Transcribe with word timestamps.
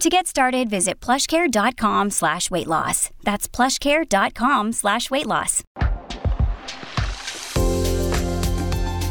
To 0.00 0.08
get 0.10 0.26
started, 0.26 0.68
visit 0.68 1.00
plushcare.com 1.00 2.10
slash 2.10 2.50
weight 2.50 2.66
loss. 2.66 3.10
That's 3.22 3.46
plushcare.com 3.48 4.72
slash 4.72 5.10
weight 5.10 5.26
loss. 5.26 5.62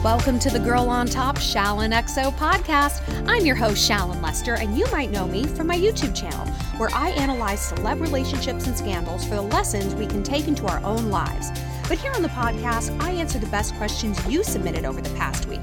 Welcome 0.04 0.40
to 0.40 0.50
the 0.50 0.60
Girl 0.60 0.90
on 0.90 1.06
Top 1.08 1.38
Shallon 1.38 1.94
XO 1.94 2.32
podcast. 2.34 3.02
I'm 3.30 3.46
your 3.46 3.56
host, 3.56 3.88
Shallon 3.90 4.22
Lester, 4.22 4.56
and 4.56 4.76
you 4.76 4.86
might 4.92 5.12
know 5.12 5.28
me 5.28 5.46
from 5.46 5.68
my 5.68 5.78
YouTube 5.78 6.16
channel, 6.16 6.48
where 6.78 6.90
I 6.92 7.12
analyze 7.12 7.72
celeb 7.72 8.02
relationships 8.02 8.66
and 8.66 8.76
scandals 8.76 9.24
for 9.24 9.36
the 9.36 9.42
lessons 9.44 9.94
we 9.94 10.08
can 10.08 10.24
take 10.24 10.48
into 10.48 10.66
our 10.66 10.84
own 10.84 11.10
lives. 11.10 11.52
But 11.88 12.00
here 12.00 12.12
on 12.14 12.24
the 12.24 12.30
podcast, 12.30 13.00
I 13.00 13.12
answer 13.12 13.38
the 13.38 13.46
best 13.48 13.76
questions 13.76 14.18
you 14.28 14.44
submitted 14.44 14.86
over 14.86 15.02
the 15.02 15.16
past 15.16 15.46
week. 15.46 15.62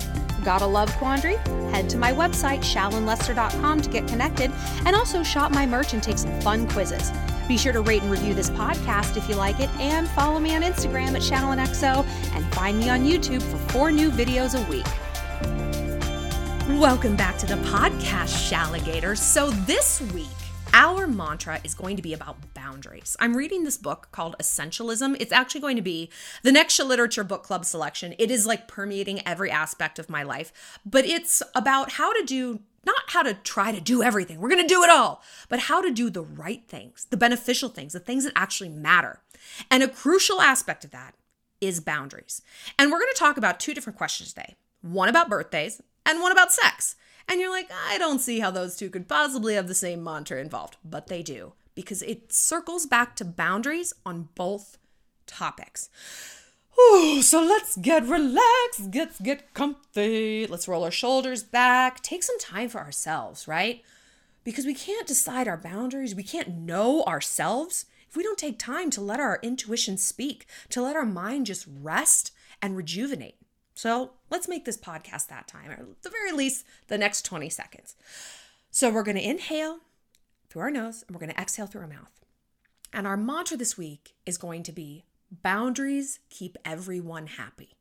Got 0.48 0.62
a 0.62 0.66
love 0.66 0.90
quandary? 0.96 1.36
Head 1.72 1.90
to 1.90 1.98
my 1.98 2.10
website, 2.10 2.60
shallonlester.com, 2.60 3.82
to 3.82 3.90
get 3.90 4.08
connected, 4.08 4.50
and 4.86 4.96
also 4.96 5.22
shop 5.22 5.52
my 5.52 5.66
merch 5.66 5.92
and 5.92 6.02
take 6.02 6.16
some 6.16 6.40
fun 6.40 6.66
quizzes. 6.70 7.12
Be 7.46 7.58
sure 7.58 7.74
to 7.74 7.82
rate 7.82 8.00
and 8.00 8.10
review 8.10 8.32
this 8.32 8.48
podcast 8.48 9.18
if 9.18 9.28
you 9.28 9.34
like 9.34 9.60
it, 9.60 9.68
and 9.78 10.08
follow 10.08 10.40
me 10.40 10.56
on 10.56 10.62
Instagram 10.62 11.08
at 11.08 11.20
ShallonXO, 11.20 12.02
and 12.34 12.54
find 12.54 12.78
me 12.78 12.88
on 12.88 13.00
YouTube 13.00 13.42
for 13.42 13.58
four 13.72 13.92
new 13.92 14.10
videos 14.10 14.58
a 14.58 14.70
week. 14.70 14.86
Welcome 16.80 17.14
back 17.14 17.36
to 17.40 17.46
the 17.46 17.56
podcast, 17.56 18.50
Shalligators. 18.50 19.18
So 19.18 19.50
this 19.50 20.00
week, 20.14 20.28
our 20.74 21.06
mantra 21.06 21.60
is 21.64 21.74
going 21.74 21.96
to 21.96 22.02
be 22.02 22.12
about 22.12 22.54
boundaries. 22.54 23.16
I'm 23.20 23.36
reading 23.36 23.64
this 23.64 23.76
book 23.76 24.08
called 24.12 24.36
Essentialism. 24.40 25.16
It's 25.20 25.32
actually 25.32 25.60
going 25.60 25.76
to 25.76 25.82
be 25.82 26.10
the 26.42 26.52
next 26.52 26.78
literature 26.78 27.24
book 27.24 27.42
club 27.42 27.64
selection. 27.64 28.14
It 28.18 28.30
is 28.30 28.46
like 28.46 28.68
permeating 28.68 29.26
every 29.26 29.50
aspect 29.50 29.98
of 29.98 30.10
my 30.10 30.22
life, 30.22 30.78
but 30.84 31.04
it's 31.04 31.42
about 31.54 31.92
how 31.92 32.12
to 32.12 32.24
do 32.24 32.60
not 32.84 33.02
how 33.08 33.22
to 33.22 33.34
try 33.34 33.70
to 33.70 33.80
do 33.80 34.02
everything. 34.02 34.40
We're 34.40 34.48
going 34.48 34.62
to 34.62 34.74
do 34.74 34.82
it 34.82 34.88
all, 34.88 35.22
but 35.48 35.60
how 35.60 35.82
to 35.82 35.90
do 35.90 36.08
the 36.08 36.22
right 36.22 36.62
things, 36.66 37.06
the 37.10 37.18
beneficial 37.18 37.68
things, 37.68 37.92
the 37.92 38.00
things 38.00 38.24
that 38.24 38.32
actually 38.34 38.70
matter. 38.70 39.20
And 39.70 39.82
a 39.82 39.88
crucial 39.88 40.40
aspect 40.40 40.84
of 40.84 40.90
that 40.92 41.14
is 41.60 41.80
boundaries. 41.80 42.40
And 42.78 42.90
we're 42.90 43.00
going 43.00 43.12
to 43.12 43.18
talk 43.18 43.36
about 43.36 43.60
two 43.60 43.74
different 43.74 43.98
questions 43.98 44.32
today. 44.32 44.56
One 44.80 45.08
about 45.08 45.28
birthdays 45.28 45.82
and 46.06 46.20
one 46.20 46.32
about 46.32 46.52
sex. 46.52 46.96
And 47.28 47.40
you're 47.40 47.50
like, 47.50 47.70
I 47.70 47.98
don't 47.98 48.20
see 48.20 48.40
how 48.40 48.50
those 48.50 48.74
two 48.74 48.88
could 48.88 49.06
possibly 49.06 49.54
have 49.54 49.68
the 49.68 49.74
same 49.74 50.02
mantra 50.02 50.40
involved, 50.40 50.76
but 50.84 51.08
they 51.08 51.22
do 51.22 51.52
because 51.74 52.02
it 52.02 52.32
circles 52.32 52.86
back 52.86 53.14
to 53.14 53.24
boundaries 53.24 53.92
on 54.04 54.30
both 54.34 54.78
topics. 55.28 55.90
Ooh, 56.76 57.22
so 57.22 57.40
let's 57.40 57.76
get 57.76 58.04
relaxed, 58.04 58.92
let's 58.94 59.20
get 59.20 59.54
comfy, 59.54 60.46
let's 60.48 60.66
roll 60.66 60.82
our 60.82 60.90
shoulders 60.90 61.44
back, 61.44 62.02
take 62.02 62.24
some 62.24 62.38
time 62.40 62.68
for 62.68 62.78
ourselves, 62.78 63.46
right? 63.46 63.82
Because 64.42 64.66
we 64.66 64.74
can't 64.74 65.06
decide 65.06 65.46
our 65.46 65.56
boundaries, 65.56 66.14
we 66.14 66.24
can't 66.24 66.56
know 66.58 67.04
ourselves 67.04 67.86
if 68.08 68.16
we 68.16 68.22
don't 68.24 68.38
take 68.38 68.58
time 68.58 68.90
to 68.90 69.00
let 69.00 69.20
our 69.20 69.38
intuition 69.42 69.98
speak, 69.98 70.46
to 70.70 70.82
let 70.82 70.96
our 70.96 71.06
mind 71.06 71.46
just 71.46 71.66
rest 71.80 72.32
and 72.60 72.76
rejuvenate. 72.76 73.37
So 73.78 74.10
let's 74.28 74.48
make 74.48 74.64
this 74.64 74.76
podcast 74.76 75.28
that 75.28 75.46
time, 75.46 75.70
or 75.70 75.74
at 75.74 76.02
the 76.02 76.10
very 76.10 76.32
least, 76.32 76.66
the 76.88 76.98
next 76.98 77.24
20 77.24 77.48
seconds. 77.48 77.94
So 78.72 78.90
we're 78.90 79.04
going 79.04 79.16
to 79.16 79.24
inhale 79.24 79.78
through 80.48 80.62
our 80.62 80.70
nose 80.72 81.04
and 81.06 81.14
we're 81.14 81.20
going 81.20 81.30
to 81.32 81.40
exhale 81.40 81.68
through 81.68 81.82
our 81.82 81.86
mouth. 81.86 82.24
And 82.92 83.06
our 83.06 83.16
mantra 83.16 83.56
this 83.56 83.78
week 83.78 84.14
is 84.26 84.36
going 84.36 84.64
to 84.64 84.72
be 84.72 85.04
Boundaries 85.30 86.18
keep 86.28 86.56
everyone 86.64 87.28
happy. 87.28 87.76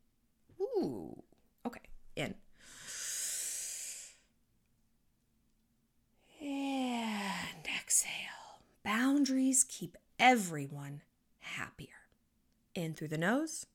Ooh, 0.60 1.20
okay, 1.66 1.80
in. 2.14 2.36
And 6.40 7.66
exhale. 7.76 8.60
Boundaries 8.84 9.64
keep 9.68 9.96
everyone 10.20 11.02
happier. 11.40 11.88
In 12.76 12.94
through 12.94 13.08
the 13.08 13.18
nose. 13.18 13.66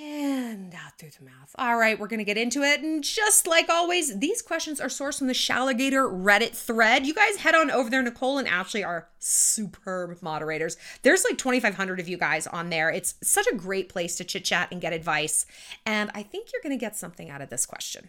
And 0.00 0.72
out 0.74 0.96
through 0.96 1.10
the 1.18 1.24
mouth. 1.24 1.52
All 1.56 1.76
right, 1.76 1.98
we're 1.98 2.06
going 2.06 2.20
to 2.20 2.24
get 2.24 2.38
into 2.38 2.62
it. 2.62 2.82
And 2.82 3.02
just 3.02 3.48
like 3.48 3.68
always, 3.68 4.16
these 4.20 4.42
questions 4.42 4.80
are 4.80 4.86
sourced 4.86 5.18
from 5.18 5.26
the 5.26 5.32
Shalligator 5.32 6.08
Reddit 6.08 6.54
thread. 6.54 7.04
You 7.04 7.14
guys 7.14 7.38
head 7.38 7.56
on 7.56 7.68
over 7.68 7.90
there. 7.90 8.00
Nicole 8.00 8.38
and 8.38 8.46
Ashley 8.46 8.84
are 8.84 9.08
superb 9.18 10.22
moderators. 10.22 10.76
There's 11.02 11.24
like 11.24 11.36
2,500 11.36 11.98
of 11.98 12.08
you 12.08 12.16
guys 12.16 12.46
on 12.46 12.70
there. 12.70 12.90
It's 12.90 13.16
such 13.24 13.48
a 13.48 13.56
great 13.56 13.88
place 13.88 14.14
to 14.16 14.24
chit 14.24 14.44
chat 14.44 14.68
and 14.70 14.80
get 14.80 14.92
advice. 14.92 15.46
And 15.84 16.12
I 16.14 16.22
think 16.22 16.50
you're 16.52 16.62
going 16.62 16.78
to 16.78 16.80
get 16.80 16.94
something 16.94 17.28
out 17.28 17.42
of 17.42 17.50
this 17.50 17.66
question. 17.66 18.08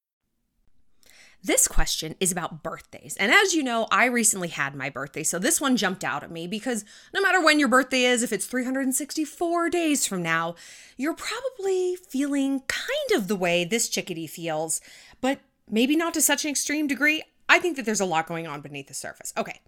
This 1.43 1.67
question 1.67 2.15
is 2.19 2.31
about 2.31 2.61
birthdays. 2.61 3.17
And 3.17 3.31
as 3.31 3.55
you 3.55 3.63
know, 3.63 3.87
I 3.89 4.05
recently 4.05 4.49
had 4.49 4.75
my 4.75 4.89
birthday. 4.89 5.23
So 5.23 5.39
this 5.39 5.59
one 5.59 5.75
jumped 5.75 6.03
out 6.03 6.23
at 6.23 6.29
me 6.29 6.45
because 6.45 6.85
no 7.13 7.21
matter 7.21 7.43
when 7.43 7.59
your 7.59 7.67
birthday 7.67 8.03
is, 8.03 8.21
if 8.21 8.31
it's 8.31 8.45
364 8.45 9.69
days 9.69 10.05
from 10.05 10.21
now, 10.21 10.55
you're 10.97 11.15
probably 11.15 11.95
feeling 11.95 12.61
kind 12.67 13.11
of 13.15 13.27
the 13.27 13.35
way 13.35 13.65
this 13.65 13.89
chickadee 13.89 14.27
feels, 14.27 14.81
but 15.19 15.39
maybe 15.67 15.95
not 15.95 16.13
to 16.13 16.21
such 16.21 16.45
an 16.45 16.51
extreme 16.51 16.85
degree. 16.85 17.23
I 17.49 17.57
think 17.57 17.75
that 17.75 17.85
there's 17.85 17.99
a 17.99 18.05
lot 18.05 18.27
going 18.27 18.45
on 18.45 18.61
beneath 18.61 18.87
the 18.87 18.93
surface. 18.93 19.33
Okay. 19.35 19.61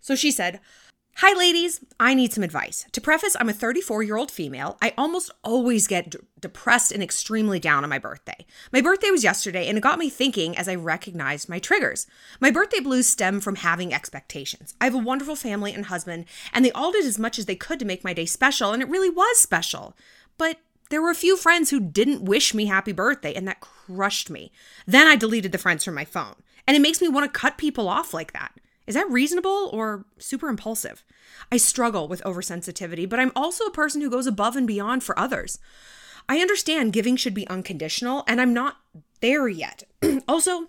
So 0.00 0.16
she 0.16 0.32
said, 0.32 0.60
Hi, 1.18 1.32
ladies. 1.38 1.78
I 2.00 2.12
need 2.12 2.32
some 2.32 2.42
advice. 2.42 2.86
To 2.90 3.00
preface, 3.00 3.36
I'm 3.38 3.48
a 3.48 3.52
34 3.52 4.02
year 4.02 4.16
old 4.16 4.32
female. 4.32 4.76
I 4.82 4.92
almost 4.98 5.30
always 5.44 5.86
get 5.86 6.10
d- 6.10 6.18
depressed 6.40 6.90
and 6.90 7.04
extremely 7.04 7.60
down 7.60 7.84
on 7.84 7.90
my 7.90 8.00
birthday. 8.00 8.44
My 8.72 8.80
birthday 8.80 9.12
was 9.12 9.22
yesterday, 9.22 9.68
and 9.68 9.78
it 9.78 9.80
got 9.80 10.00
me 10.00 10.10
thinking 10.10 10.58
as 10.58 10.68
I 10.68 10.74
recognized 10.74 11.48
my 11.48 11.60
triggers. 11.60 12.08
My 12.40 12.50
birthday 12.50 12.80
blues 12.80 13.06
stem 13.06 13.38
from 13.38 13.54
having 13.56 13.94
expectations. 13.94 14.74
I 14.80 14.86
have 14.86 14.94
a 14.94 14.98
wonderful 14.98 15.36
family 15.36 15.72
and 15.72 15.86
husband, 15.86 16.24
and 16.52 16.64
they 16.64 16.72
all 16.72 16.90
did 16.90 17.04
as 17.04 17.18
much 17.18 17.38
as 17.38 17.46
they 17.46 17.54
could 17.54 17.78
to 17.78 17.84
make 17.84 18.02
my 18.02 18.12
day 18.12 18.26
special, 18.26 18.72
and 18.72 18.82
it 18.82 18.88
really 18.88 19.10
was 19.10 19.38
special. 19.38 19.96
But 20.36 20.58
there 20.90 21.00
were 21.00 21.10
a 21.10 21.14
few 21.14 21.36
friends 21.36 21.70
who 21.70 21.78
didn't 21.78 22.24
wish 22.24 22.54
me 22.54 22.66
happy 22.66 22.92
birthday, 22.92 23.34
and 23.34 23.46
that 23.46 23.60
crushed 23.60 24.30
me. 24.30 24.50
Then 24.84 25.06
I 25.06 25.14
deleted 25.14 25.52
the 25.52 25.58
friends 25.58 25.84
from 25.84 25.94
my 25.94 26.04
phone, 26.04 26.34
and 26.66 26.76
it 26.76 26.80
makes 26.80 27.00
me 27.00 27.06
want 27.06 27.32
to 27.32 27.40
cut 27.40 27.56
people 27.56 27.88
off 27.88 28.12
like 28.12 28.32
that. 28.32 28.52
Is 28.86 28.94
that 28.94 29.10
reasonable 29.10 29.70
or 29.72 30.04
super 30.18 30.48
impulsive? 30.48 31.04
I 31.50 31.56
struggle 31.56 32.08
with 32.08 32.22
oversensitivity, 32.24 33.08
but 33.08 33.18
I'm 33.18 33.32
also 33.34 33.64
a 33.64 33.70
person 33.72 34.00
who 34.00 34.10
goes 34.10 34.26
above 34.26 34.56
and 34.56 34.66
beyond 34.66 35.02
for 35.02 35.18
others. 35.18 35.58
I 36.28 36.38
understand 36.38 36.92
giving 36.92 37.16
should 37.16 37.34
be 37.34 37.48
unconditional, 37.48 38.24
and 38.26 38.40
I'm 38.40 38.54
not 38.54 38.76
there 39.20 39.48
yet. 39.48 39.84
also, 40.28 40.68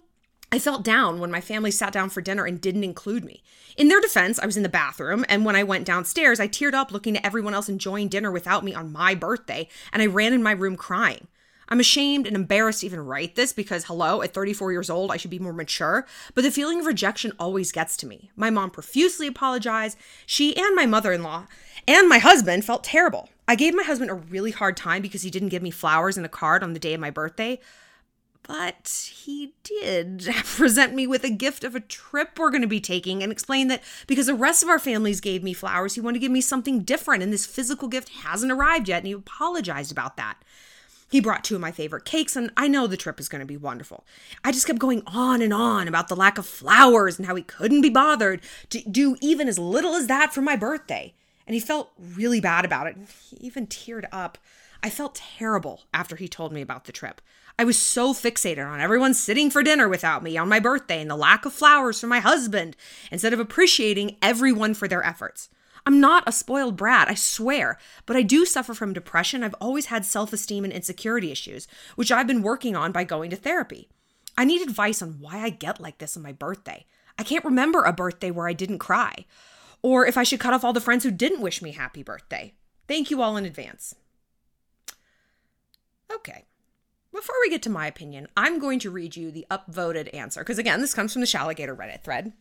I 0.51 0.59
felt 0.59 0.83
down 0.83 1.19
when 1.19 1.31
my 1.31 1.41
family 1.41 1.71
sat 1.71 1.91
down 1.91 2.09
for 2.09 2.21
dinner 2.21 2.45
and 2.45 2.61
didn't 2.61 2.83
include 2.83 3.25
me. 3.25 3.43
In 3.77 3.87
their 3.87 3.99
defense, 3.99 4.39
I 4.39 4.45
was 4.45 4.57
in 4.57 4.63
the 4.63 4.69
bathroom, 4.69 5.25
and 5.27 5.43
when 5.43 5.55
I 5.55 5.63
went 5.63 5.85
downstairs, 5.85 6.39
I 6.39 6.47
teared 6.47 6.73
up 6.73 6.91
looking 6.91 7.17
at 7.17 7.25
everyone 7.25 7.53
else 7.53 7.67
enjoying 7.67 8.07
dinner 8.07 8.31
without 8.31 8.63
me 8.63 8.73
on 8.73 8.91
my 8.91 9.15
birthday, 9.15 9.67
and 9.91 10.01
I 10.01 10.05
ran 10.05 10.33
in 10.33 10.43
my 10.43 10.51
room 10.51 10.77
crying. 10.77 11.27
I'm 11.69 11.79
ashamed 11.79 12.27
and 12.27 12.35
embarrassed 12.35 12.81
to 12.81 12.85
even 12.85 13.05
write 13.05 13.35
this 13.35 13.53
because, 13.53 13.85
hello, 13.85 14.21
at 14.21 14.33
34 14.33 14.71
years 14.71 14.89
old, 14.89 15.11
I 15.11 15.17
should 15.17 15.31
be 15.31 15.39
more 15.39 15.53
mature, 15.53 16.05
but 16.33 16.43
the 16.43 16.51
feeling 16.51 16.79
of 16.79 16.85
rejection 16.85 17.31
always 17.39 17.71
gets 17.71 17.97
to 17.97 18.07
me. 18.07 18.31
My 18.35 18.49
mom 18.49 18.71
profusely 18.71 19.27
apologized. 19.27 19.97
She 20.25 20.55
and 20.55 20.75
my 20.75 20.85
mother 20.85 21.11
in 21.11 21.23
law 21.23 21.47
and 21.87 22.09
my 22.09 22.19
husband 22.19 22.65
felt 22.65 22.83
terrible. 22.83 23.29
I 23.47 23.55
gave 23.55 23.75
my 23.75 23.83
husband 23.83 24.09
a 24.09 24.15
really 24.15 24.51
hard 24.51 24.75
time 24.75 25.01
because 25.01 25.21
he 25.21 25.29
didn't 25.29 25.49
give 25.49 25.61
me 25.61 25.71
flowers 25.71 26.17
and 26.17 26.25
a 26.25 26.29
card 26.29 26.63
on 26.63 26.73
the 26.73 26.79
day 26.79 26.93
of 26.95 26.99
my 26.99 27.11
birthday, 27.11 27.59
but 28.43 29.11
he 29.13 29.53
did 29.63 30.27
present 30.43 30.93
me 30.93 31.07
with 31.07 31.23
a 31.23 31.29
gift 31.29 31.63
of 31.63 31.75
a 31.75 31.79
trip 31.79 32.37
we're 32.37 32.49
going 32.49 32.61
to 32.61 32.67
be 32.67 32.81
taking 32.81 33.21
and 33.21 33.31
explain 33.31 33.67
that 33.67 33.83
because 34.07 34.27
the 34.27 34.33
rest 34.33 34.63
of 34.63 34.69
our 34.69 34.79
families 34.79 35.21
gave 35.21 35.43
me 35.43 35.53
flowers, 35.53 35.95
he 35.95 36.01
wanted 36.01 36.15
to 36.15 36.21
give 36.21 36.31
me 36.31 36.41
something 36.41 36.81
different, 36.81 37.23
and 37.23 37.31
this 37.31 37.45
physical 37.45 37.87
gift 37.87 38.09
hasn't 38.09 38.51
arrived 38.51 38.89
yet, 38.89 38.99
and 38.99 39.07
he 39.07 39.13
apologized 39.13 39.91
about 39.91 40.17
that. 40.17 40.37
He 41.15 41.21
brought 41.21 41.45
two 41.45 41.55
of 41.55 41.61
my 41.61 41.71
favorite 41.71 42.03
cakes, 42.03 42.35
and 42.35 42.51
I 42.57 42.67
know 42.67 42.87
the 42.87 42.97
trip 42.97 43.21
is 43.21 43.29
going 43.29 43.39
to 43.39 43.45
be 43.45 43.55
wonderful. 43.55 44.03
I 44.43 44.51
just 44.51 44.67
kept 44.67 44.79
going 44.79 45.01
on 45.07 45.41
and 45.41 45.53
on 45.53 45.87
about 45.87 46.09
the 46.09 46.15
lack 46.15 46.37
of 46.37 46.45
flowers 46.45 47.17
and 47.17 47.25
how 47.25 47.35
he 47.35 47.41
couldn't 47.41 47.79
be 47.79 47.89
bothered 47.89 48.41
to 48.71 48.81
do 48.81 49.15
even 49.21 49.47
as 49.47 49.57
little 49.57 49.95
as 49.95 50.07
that 50.07 50.33
for 50.33 50.41
my 50.41 50.57
birthday. 50.57 51.13
And 51.47 51.53
he 51.53 51.61
felt 51.61 51.93
really 51.97 52.41
bad 52.41 52.65
about 52.65 52.87
it. 52.87 52.97
He 53.29 53.37
even 53.37 53.65
teared 53.65 54.09
up. 54.11 54.37
I 54.83 54.89
felt 54.89 55.15
terrible 55.15 55.83
after 55.93 56.17
he 56.17 56.27
told 56.27 56.51
me 56.51 56.59
about 56.59 56.83
the 56.83 56.91
trip. 56.91 57.21
I 57.57 57.63
was 57.63 57.79
so 57.79 58.13
fixated 58.13 58.67
on 58.67 58.81
everyone 58.81 59.13
sitting 59.13 59.49
for 59.49 59.63
dinner 59.63 59.87
without 59.87 60.21
me 60.21 60.35
on 60.35 60.49
my 60.49 60.59
birthday 60.59 60.99
and 60.99 61.09
the 61.09 61.15
lack 61.15 61.45
of 61.45 61.53
flowers 61.53 62.01
for 62.01 62.07
my 62.07 62.19
husband 62.19 62.75
instead 63.09 63.31
of 63.31 63.39
appreciating 63.39 64.17
everyone 64.21 64.73
for 64.73 64.89
their 64.89 65.01
efforts. 65.01 65.47
I'm 65.85 65.99
not 65.99 66.23
a 66.25 66.31
spoiled 66.31 66.75
brat, 66.75 67.07
I 67.07 67.13
swear, 67.13 67.77
but 68.05 68.15
I 68.15 68.23
do 68.23 68.45
suffer 68.45 68.73
from 68.73 68.93
depression. 68.93 69.43
I've 69.43 69.55
always 69.61 69.87
had 69.87 70.03
self 70.05 70.33
esteem 70.33 70.63
and 70.63 70.73
insecurity 70.73 71.31
issues, 71.31 71.67
which 71.95 72.11
I've 72.11 72.27
been 72.27 72.41
working 72.41 72.75
on 72.75 72.91
by 72.91 73.03
going 73.03 73.29
to 73.29 73.35
therapy. 73.35 73.87
I 74.37 74.45
need 74.45 74.61
advice 74.61 75.01
on 75.01 75.19
why 75.19 75.39
I 75.39 75.49
get 75.49 75.79
like 75.79 75.99
this 75.99 76.17
on 76.17 76.23
my 76.23 76.31
birthday. 76.31 76.85
I 77.17 77.23
can't 77.23 77.45
remember 77.45 77.83
a 77.83 77.93
birthday 77.93 78.31
where 78.31 78.47
I 78.47 78.53
didn't 78.53 78.79
cry, 78.79 79.25
or 79.81 80.05
if 80.05 80.17
I 80.17 80.23
should 80.23 80.39
cut 80.39 80.53
off 80.53 80.63
all 80.63 80.73
the 80.73 80.81
friends 80.81 81.03
who 81.03 81.11
didn't 81.11 81.41
wish 81.41 81.61
me 81.61 81.71
happy 81.71 82.03
birthday. 82.03 82.53
Thank 82.87 83.11
you 83.11 83.21
all 83.21 83.37
in 83.37 83.45
advance. 83.45 83.95
Okay. 86.13 86.45
Before 87.13 87.35
we 87.41 87.49
get 87.49 87.61
to 87.63 87.69
my 87.69 87.87
opinion, 87.87 88.27
I'm 88.35 88.59
going 88.59 88.79
to 88.79 88.91
read 88.91 89.15
you 89.15 89.31
the 89.31 89.45
upvoted 89.49 90.13
answer, 90.13 90.41
because 90.41 90.57
again, 90.57 90.81
this 90.81 90.93
comes 90.93 91.13
from 91.13 91.21
the 91.21 91.27
Shalligator 91.27 91.75
Reddit 91.75 92.03
thread. 92.03 92.33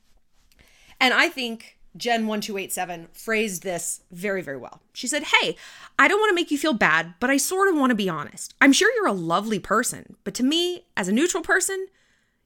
And 0.99 1.15
I 1.15 1.29
think 1.29 1.79
Jen1287 1.99 3.09
phrased 3.13 3.63
this 3.63 4.01
very, 4.11 4.43
very 4.43 4.57
well. 4.57 4.81
She 4.93 5.07
said, 5.07 5.25
Hey, 5.25 5.57
I 5.99 6.09
don't 6.09 6.19
want 6.19 6.31
to 6.31 6.35
make 6.35 6.51
you 6.51 6.59
feel 6.59 6.75
bad, 6.75 7.15
but 7.21 7.31
I 7.31 7.37
sort 7.37 7.69
of 7.69 7.77
want 7.77 7.91
to 7.91 7.97
be 7.97 8.09
honest. 8.09 8.55
I'm 8.61 8.73
sure 8.73 8.93
you're 8.95 9.07
a 9.07 9.13
lovely 9.13 9.59
person, 9.59 10.17
but 10.25 10.35
to 10.35 10.43
me, 10.43 10.87
as 10.97 11.09
a 11.09 11.13
neutral 11.13 11.43
person, 11.43 11.87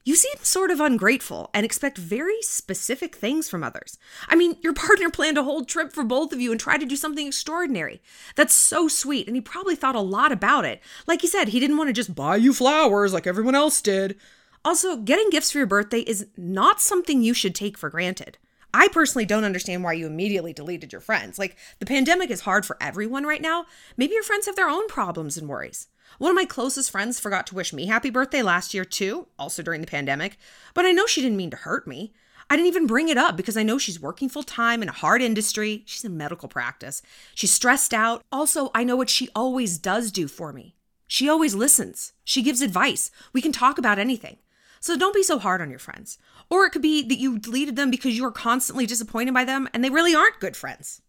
you 0.04 0.16
seem 0.16 0.36
sort 0.42 0.70
of 0.70 0.80
ungrateful 0.80 1.50
and 1.52 1.66
expect 1.66 1.98
very 1.98 2.40
specific 2.40 3.14
things 3.14 3.50
from 3.50 3.62
others. 3.62 3.98
I 4.26 4.36
mean, 4.36 4.56
your 4.62 4.72
partner 4.72 5.10
planned 5.12 5.36
a 5.36 5.42
whole 5.42 5.64
trip 5.64 5.92
for 5.92 6.02
both 6.02 6.32
of 6.32 6.40
you 6.40 6.50
and 6.50 6.58
tried 6.58 6.78
to 6.78 6.86
do 6.86 6.96
something 6.96 7.26
extraordinary. 7.26 8.00
That's 8.34 8.54
so 8.54 8.88
sweet, 8.88 9.26
and 9.26 9.36
he 9.36 9.42
probably 9.42 9.76
thought 9.76 9.94
a 9.94 10.00
lot 10.00 10.32
about 10.32 10.64
it. 10.64 10.80
Like 11.06 11.20
he 11.20 11.26
said, 11.26 11.48
he 11.48 11.60
didn't 11.60 11.76
want 11.76 11.88
to 11.88 11.92
just 11.92 12.14
buy 12.14 12.36
you 12.36 12.54
flowers 12.54 13.12
like 13.12 13.26
everyone 13.26 13.54
else 13.54 13.82
did. 13.82 14.16
Also, 14.64 14.96
getting 14.96 15.30
gifts 15.30 15.50
for 15.50 15.58
your 15.58 15.66
birthday 15.66 16.00
is 16.00 16.26
not 16.36 16.80
something 16.80 17.22
you 17.22 17.34
should 17.34 17.54
take 17.54 17.76
for 17.76 17.90
granted. 17.90 18.38
I 18.74 18.88
personally 18.88 19.24
don't 19.24 19.44
understand 19.44 19.82
why 19.82 19.94
you 19.94 20.06
immediately 20.06 20.52
deleted 20.52 20.92
your 20.92 21.00
friends. 21.00 21.38
Like, 21.38 21.56
the 21.78 21.86
pandemic 21.86 22.30
is 22.30 22.42
hard 22.42 22.66
for 22.66 22.76
everyone 22.80 23.24
right 23.24 23.40
now. 23.40 23.66
Maybe 23.96 24.14
your 24.14 24.22
friends 24.22 24.46
have 24.46 24.56
their 24.56 24.68
own 24.68 24.88
problems 24.88 25.36
and 25.36 25.48
worries. 25.48 25.88
One 26.18 26.30
of 26.30 26.36
my 26.36 26.44
closest 26.44 26.90
friends 26.90 27.20
forgot 27.20 27.46
to 27.48 27.54
wish 27.54 27.72
me 27.72 27.86
happy 27.86 28.10
birthday 28.10 28.42
last 28.42 28.74
year, 28.74 28.84
too, 28.84 29.26
also 29.38 29.62
during 29.62 29.80
the 29.80 29.86
pandemic, 29.86 30.38
but 30.74 30.86
I 30.86 30.92
know 30.92 31.06
she 31.06 31.20
didn't 31.22 31.36
mean 31.36 31.50
to 31.50 31.56
hurt 31.56 31.86
me. 31.86 32.12
I 32.50 32.56
didn't 32.56 32.68
even 32.68 32.86
bring 32.86 33.08
it 33.08 33.18
up 33.18 33.36
because 33.36 33.58
I 33.58 33.62
know 33.62 33.76
she's 33.76 34.00
working 34.00 34.30
full 34.30 34.42
time 34.42 34.82
in 34.82 34.88
a 34.88 34.92
hard 34.92 35.20
industry. 35.20 35.82
She's 35.84 36.04
in 36.04 36.16
medical 36.16 36.48
practice. 36.48 37.02
She's 37.34 37.52
stressed 37.52 37.92
out. 37.92 38.22
Also, 38.32 38.70
I 38.74 38.84
know 38.84 38.96
what 38.96 39.10
she 39.10 39.28
always 39.34 39.76
does 39.76 40.10
do 40.10 40.26
for 40.28 40.50
me. 40.50 40.74
She 41.06 41.28
always 41.28 41.54
listens. 41.54 42.14
She 42.24 42.42
gives 42.42 42.62
advice. 42.62 43.10
We 43.34 43.42
can 43.42 43.52
talk 43.52 43.76
about 43.76 43.98
anything. 43.98 44.38
So 44.80 44.96
don't 44.96 45.14
be 45.14 45.22
so 45.22 45.38
hard 45.38 45.60
on 45.60 45.70
your 45.70 45.78
friends. 45.78 46.18
Or 46.50 46.64
it 46.64 46.70
could 46.70 46.82
be 46.82 47.06
that 47.06 47.18
you 47.18 47.38
deleted 47.38 47.76
them 47.76 47.90
because 47.90 48.16
you 48.16 48.24
are 48.24 48.32
constantly 48.32 48.86
disappointed 48.86 49.34
by 49.34 49.44
them 49.44 49.68
and 49.72 49.84
they 49.84 49.90
really 49.90 50.14
aren't 50.14 50.40
good 50.40 50.56
friends. 50.56 51.02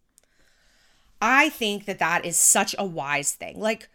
I 1.22 1.50
think 1.50 1.86
that 1.86 2.00
that 2.00 2.26
is 2.26 2.38
such 2.38 2.76
a 2.78 2.86
wise 2.86 3.34
thing. 3.34 3.60
Like, 3.60 3.90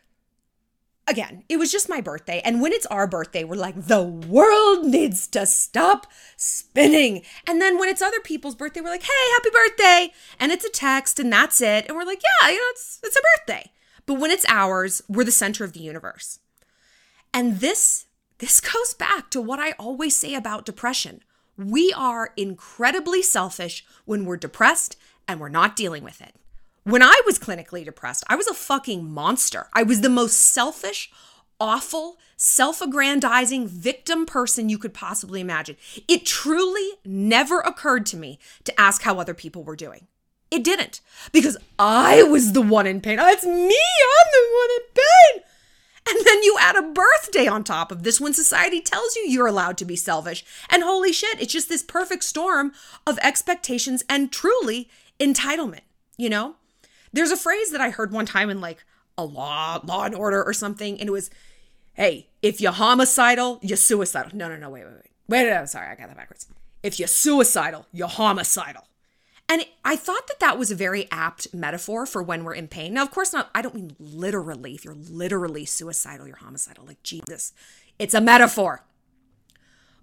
again, 1.06 1.44
it 1.49 1.56
was 1.56 1.73
just 1.73 1.88
my 1.88 2.00
birthday. 2.00 2.41
And 2.44 2.61
when 2.61 2.73
it's 2.73 2.87
our 2.87 3.06
birthday, 3.06 3.44
we're 3.44 3.56
like, 3.56 3.87
the 3.87 4.03
world 4.03 4.87
needs 4.87 5.26
to 5.29 5.47
stop 5.47 6.06
spinning. 6.37 7.23
And 7.47 7.61
then 7.61 7.79
when 7.79 7.88
it's 7.88 8.03
other 8.03 8.20
people's 8.20 8.55
birthday, 8.55 8.81
we're 8.81 8.91
like, 8.91 9.03
hey, 9.03 9.32
happy 9.35 9.50
birthday. 9.50 10.12
And 10.38 10.53
it's 10.53 10.65
a 10.65 10.70
text 10.70 11.19
and 11.19 11.32
that's 11.32 11.61
it. 11.61 11.87
And 11.87 11.97
we're 11.97 12.05
like, 12.05 12.23
yeah, 12.23 12.50
you 12.50 12.56
know, 12.56 12.69
it's, 12.70 13.00
it's 13.03 13.17
a 13.17 13.23
birthday. 13.38 13.70
But 14.06 14.15
when 14.15 14.31
it's 14.31 14.47
ours, 14.49 15.03
we're 15.09 15.25
the 15.25 15.32
center 15.32 15.65
of 15.65 15.73
the 15.73 15.81
universe. 15.81 16.41
And 17.32 17.61
this 17.61 18.04
this 18.38 18.60
goes 18.60 18.94
back 18.94 19.31
to 19.31 19.40
what 19.40 19.60
I 19.60 19.72
always 19.72 20.16
say 20.16 20.34
about 20.34 20.66
depression. 20.66 21.20
We 21.56 21.92
are 21.96 22.32
incredibly 22.36 23.22
selfish 23.22 23.84
when 24.04 24.25
we're 24.25 24.36
depressed 24.36 24.96
and 25.28 25.40
we're 25.40 25.48
not 25.48 25.76
dealing 25.76 26.02
with 26.02 26.20
it. 26.20 26.34
When 26.82 27.02
I 27.02 27.20
was 27.25 27.38
clinically 27.38 27.84
depressed, 27.84 28.25
I 28.28 28.36
was 28.36 28.46
a 28.46 28.54
fucking 28.54 29.08
monster. 29.10 29.69
I 29.72 29.82
was 29.84 30.00
the 30.00 30.10
most 30.10 30.38
selfish, 30.38 31.10
awful, 31.58 32.19
self 32.36 32.82
aggrandizing 32.82 33.69
victim 33.69 34.26
person 34.26 34.69
you 34.69 34.78
could 34.78 34.92
possibly 34.92 35.40
imagine. 35.40 35.76
It 36.08 36.26
truly 36.26 36.98
never 37.04 37.60
occurred 37.60 38.04
to 38.06 38.16
me 38.16 38.38
to 38.64 38.81
ask 38.81 39.02
how 39.02 39.19
other 39.19 39.32
people 39.32 39.62
were 39.62 39.76
doing. 39.76 40.08
It 40.50 40.62
didn't 40.62 41.00
because 41.32 41.56
I 41.78 42.22
was 42.22 42.52
the 42.52 42.60
one 42.60 42.86
in 42.86 43.00
pain. 43.00 43.19
Oh, 43.19 43.28
it's 43.28 43.46
me. 43.46 43.52
I'm 43.52 44.31
the 44.32 44.48
one 44.52 44.70
in 44.76 44.82
pain. 44.94 45.42
And 46.06 46.26
then 46.26 46.42
you 46.42 46.56
add 46.60 46.76
a 46.76 46.82
birthday 47.25 47.47
on 47.47 47.65
top 47.65 47.91
of 47.91 48.03
this 48.03 48.21
when 48.21 48.32
society 48.32 48.81
tells 48.81 49.17
you 49.17 49.23
you're 49.23 49.47
allowed 49.47 49.79
to 49.79 49.85
be 49.85 49.97
selfish. 49.97 50.44
And 50.69 50.82
holy 50.82 51.12
shit, 51.12 51.41
it's 51.41 51.53
just 51.53 51.69
this 51.69 51.82
perfect 51.82 52.25
storm 52.25 52.73
of 53.06 53.19
expectations 53.23 54.03
and 54.09 54.31
truly 54.31 54.88
entitlement, 55.19 55.81
you 56.17 56.29
know? 56.29 56.56
There's 57.13 57.31
a 57.31 57.37
phrase 57.37 57.70
that 57.70 57.81
I 57.81 57.91
heard 57.91 58.13
one 58.13 58.27
time 58.27 58.51
in 58.51 58.60
like 58.60 58.84
a 59.17 59.25
law, 59.25 59.81
law 59.84 60.05
and 60.05 60.15
order 60.15 60.43
or 60.43 60.53
something, 60.53 60.98
and 60.98 61.08
it 61.08 61.13
was, 61.13 61.31
hey, 61.94 62.29
if 62.43 62.60
you're 62.60 62.72
homicidal, 62.72 63.58
you're 63.63 63.77
suicidal. 63.77 64.37
No, 64.37 64.48
no, 64.48 64.56
no, 64.56 64.70
wait, 64.70 64.84
wait, 64.84 64.94
wait. 64.94 65.10
Wait, 65.29 65.48
no, 65.48 65.65
sorry, 65.65 65.89
I 65.89 65.94
got 65.94 66.08
that 66.08 66.17
backwards. 66.17 66.46
If 66.82 66.98
you're 66.98 67.08
suicidal, 67.08 67.87
you're 67.93 68.08
homicidal. 68.08 68.87
And 69.48 69.67
I 69.84 69.96
thought 69.96 70.27
that 70.29 70.41
that 70.41 70.58
was 70.58 70.70
a 70.70 70.74
very 70.74 71.06
apt 71.10 71.53
metaphor 71.53 72.06
for 72.06 72.22
when 72.22 72.44
we're 72.44 72.55
in 72.55 72.69
pain. 72.69 72.94
Now, 72.94 73.03
of 73.03 73.10
course, 73.10 73.32
not, 73.32 73.51
I 73.55 73.60
don't 73.60 73.74
mean 73.74 73.94
literally. 73.98 74.74
If 74.74 74.84
you're 74.84 74.94
literally 74.94 75.67
suicidal, 75.67 76.27
you're 76.27 76.36
homicidal. 76.36 76.84
Like, 76.86 77.03
Jesus, 77.03 77.53
it's 77.98 78.15
a 78.15 78.20
metaphor. 78.20 78.84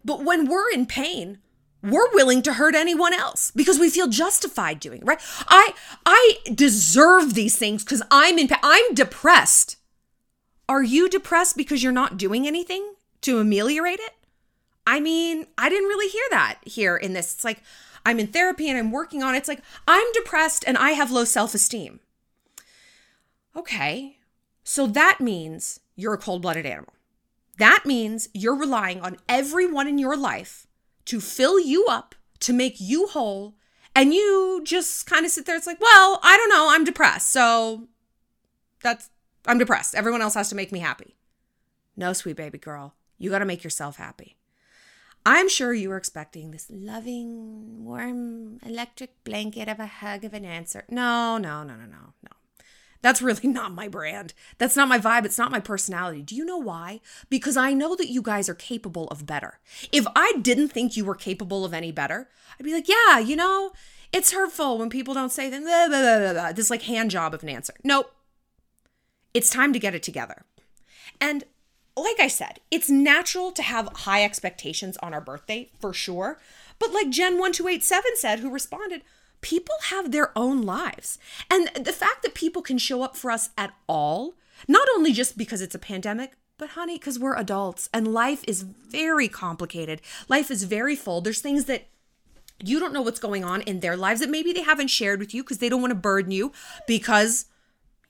But 0.06 0.24
when 0.24 0.48
we're 0.48 0.70
in 0.70 0.86
pain, 0.86 1.40
we're 1.84 2.14
willing 2.14 2.44
to 2.44 2.54
hurt 2.54 2.76
anyone 2.76 3.14
else 3.14 3.52
because 3.56 3.80
we 3.80 3.90
feel 3.90 4.08
justified 4.08 4.80
doing 4.80 5.02
it, 5.02 5.06
right? 5.06 5.20
I 5.48 5.74
I 6.06 6.38
deserve 6.54 7.34
these 7.34 7.58
things 7.58 7.84
because 7.84 8.04
I'm 8.12 8.38
in. 8.38 8.50
I'm 8.62 8.94
depressed. 8.94 9.78
Are 10.70 10.84
you 10.84 11.10
depressed 11.10 11.58
because 11.58 11.82
you're 11.82 11.92
not 11.92 12.18
doing 12.18 12.46
anything 12.46 12.94
to 13.22 13.40
ameliorate 13.40 14.00
it? 14.00 14.14
I 14.86 15.00
mean, 15.00 15.48
I 15.58 15.70
didn't 15.70 15.90
really 15.90 16.10
hear 16.10 16.24
that 16.32 16.60
here 16.64 16.96
in 16.96 17.14
this. 17.14 17.34
It's 17.34 17.44
like, 17.44 17.62
I'm 18.06 18.20
in 18.20 18.28
therapy 18.28 18.70
and 18.70 18.78
I'm 18.78 18.92
working 18.92 19.24
on 19.24 19.36
it. 19.36 19.40
It's 19.40 19.48
like, 19.48 19.62
I'm 19.88 20.12
depressed 20.14 20.64
and 20.68 20.78
I 20.78 20.92
have 20.92 21.12
low 21.12 21.26
self 21.26 21.54
esteem. 21.54 22.00
Okay, 23.56 24.18
so 24.64 24.88
that 24.88 25.20
means 25.20 25.80
you're 25.96 26.14
a 26.14 26.18
cold 26.18 26.42
blooded 26.42 26.66
animal. 26.66 26.94
That 27.58 27.86
means 27.86 28.30
you're 28.34 28.56
relying 28.56 29.02
on 29.02 29.18
everyone 29.28 29.88
in 29.88 29.98
your 29.98 30.16
life 30.16 30.68
to 31.06 31.20
fill 31.20 31.60
you 31.60 31.86
up, 31.88 32.16
to 32.40 32.54
make 32.54 32.76
you 32.80 33.08
whole, 33.08 33.56
and 33.96 34.14
you 34.14 34.62
just 34.64 35.06
kind 35.06 35.26
of 35.26 35.32
sit 35.32 35.46
there. 35.46 35.58
It's 35.58 35.68
like, 35.68 35.82
well, 35.82 36.20
I 36.24 36.38
don't 36.38 36.50
know. 36.50 36.68
I'm 36.70 36.86
depressed. 36.86 37.30
So 37.32 37.88
that's, 38.82 39.10
I'm 39.46 39.58
depressed. 39.58 39.96
Everyone 39.96 40.22
else 40.22 40.36
has 40.36 40.50
to 40.50 40.56
make 40.56 40.72
me 40.72 40.80
happy. 40.80 41.18
No, 41.98 42.14
sweet 42.14 42.38
baby 42.38 42.58
girl. 42.58 42.96
You 43.18 43.30
got 43.30 43.40
to 43.40 43.46
make 43.46 43.64
yourself 43.64 43.98
happy. 43.98 44.38
I'm 45.26 45.48
sure 45.48 45.74
you 45.74 45.90
were 45.90 45.98
expecting 45.98 46.52
this 46.52 46.68
loving, 46.70 47.84
warm, 47.84 48.60
electric 48.66 49.24
blanket 49.24 49.68
of 49.68 49.80
a 49.80 49.86
hug 49.86 50.24
of 50.24 50.34
an 50.34 50.46
answer. 50.46 50.84
No, 50.90 51.38
no, 51.38 51.64
no, 51.64 51.76
no, 51.76 51.86
no, 51.86 52.14
no. 52.24 52.32
That's 53.02 53.22
really 53.22 53.48
not 53.48 53.74
my 53.74 53.88
brand. 53.88 54.34
That's 54.58 54.76
not 54.76 54.88
my 54.88 55.00
vibe. 55.00 55.26
It's 55.26 55.38
not 55.38 55.52
my 55.52 55.60
personality. 55.60 56.22
Do 56.22 56.36
you 56.36 56.46
know 56.46 56.58
why? 56.58 57.02
Because 57.30 57.58
I 57.58 57.74
know 57.74 57.96
that 57.96 58.10
you 58.10 58.22
guys 58.22 58.50
are 58.50 58.56
capable 58.56 59.08
of 59.10 59.26
better. 59.26 59.60
If 59.92 60.06
I 60.16 60.34
didn't 60.42 60.70
think 60.70 60.98
you 60.98 61.06
were 61.06 61.16
capable 61.16 61.66
of 61.66 61.74
any 61.74 61.92
better, 61.92 62.30
I'd 62.60 62.66
be 62.66 62.74
like, 62.74 62.88
yeah, 62.88 63.20
you 63.20 63.36
know, 63.36 63.72
it's 64.12 64.34
hurtful 64.34 64.78
when 64.78 64.90
people 64.90 65.14
don't 65.14 65.32
say 65.32 65.50
blah, 65.50 65.60
blah, 65.60 65.88
blah, 65.88 66.34
blah, 66.34 66.52
this 66.52 66.70
like 66.70 66.84
hand 66.84 67.12
job 67.12 67.34
of 67.34 67.44
an 67.44 67.50
answer. 67.50 67.74
Nope. 67.84 68.12
It's 69.34 69.50
time 69.50 69.72
to 69.74 69.80
get 69.80 69.96
it 69.96 70.04
together. 70.04 70.44
And 71.20 71.46
like 71.96 72.20
I 72.20 72.28
said, 72.28 72.60
it's 72.70 72.90
natural 72.90 73.52
to 73.52 73.62
have 73.62 73.90
high 73.94 74.24
expectations 74.24 74.98
on 75.04 75.14
our 75.14 75.22
birthday 75.22 75.70
for 75.80 75.94
sure. 75.94 76.40
But 76.80 76.94
like 76.94 77.08
Jen1287 77.08 78.02
said, 78.16 78.40
who 78.40 78.50
responded, 78.50 79.04
people 79.42 79.76
have 79.84 80.12
their 80.12 80.38
own 80.38 80.62
lives. 80.62 81.20
And 81.50 81.70
the 81.76 81.94
fact 81.94 82.24
that 82.24 82.34
people 82.34 82.62
can 82.62 82.78
show 82.78 83.04
up 83.04 83.18
for 83.18 83.30
us 83.30 83.50
at 83.58 83.74
all, 83.88 84.36
not 84.68 84.88
only 84.96 85.12
just 85.12 85.38
because 85.38 85.62
it's 85.62 85.76
a 85.76 85.80
pandemic, 85.80 86.34
but 86.58 86.70
honey, 86.70 86.98
because 86.98 87.20
we're 87.20 87.36
adults 87.36 87.90
and 87.94 88.14
life 88.14 88.44
is 88.48 88.62
very 88.62 89.28
complicated. 89.28 90.02
Life 90.30 90.52
is 90.52 90.64
very 90.64 90.96
full. 90.96 91.20
There's 91.20 91.42
things 91.42 91.66
that 91.66 91.88
you 92.64 92.80
don't 92.80 92.94
know 92.94 93.02
what's 93.02 93.20
going 93.20 93.44
on 93.44 93.62
in 93.62 93.80
their 93.80 93.98
lives 93.98 94.20
that 94.20 94.30
maybe 94.30 94.54
they 94.54 94.62
haven't 94.62 94.90
shared 94.90 95.20
with 95.20 95.34
you 95.34 95.44
because 95.44 95.58
they 95.58 95.70
don't 95.70 95.82
want 95.82 95.92
to 95.92 95.96
burden 95.96 96.32
you 96.32 96.52
because 96.88 97.46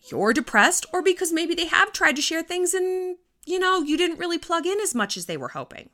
you're 0.09 0.33
depressed 0.33 0.85
or 0.91 1.01
because 1.01 1.31
maybe 1.31 1.55
they 1.55 1.67
have 1.67 1.93
tried 1.93 2.17
to 2.17 2.21
share 2.21 2.43
things 2.43 2.73
and, 2.73 3.15
you 3.45 3.59
know, 3.59 3.81
you 3.81 3.97
didn't 3.97 4.19
really 4.19 4.37
plug 4.37 4.65
in 4.65 4.79
as 4.79 4.95
much 4.95 5.17
as 5.17 5.25
they 5.25 5.37
were 5.37 5.49
hoping. 5.49 5.89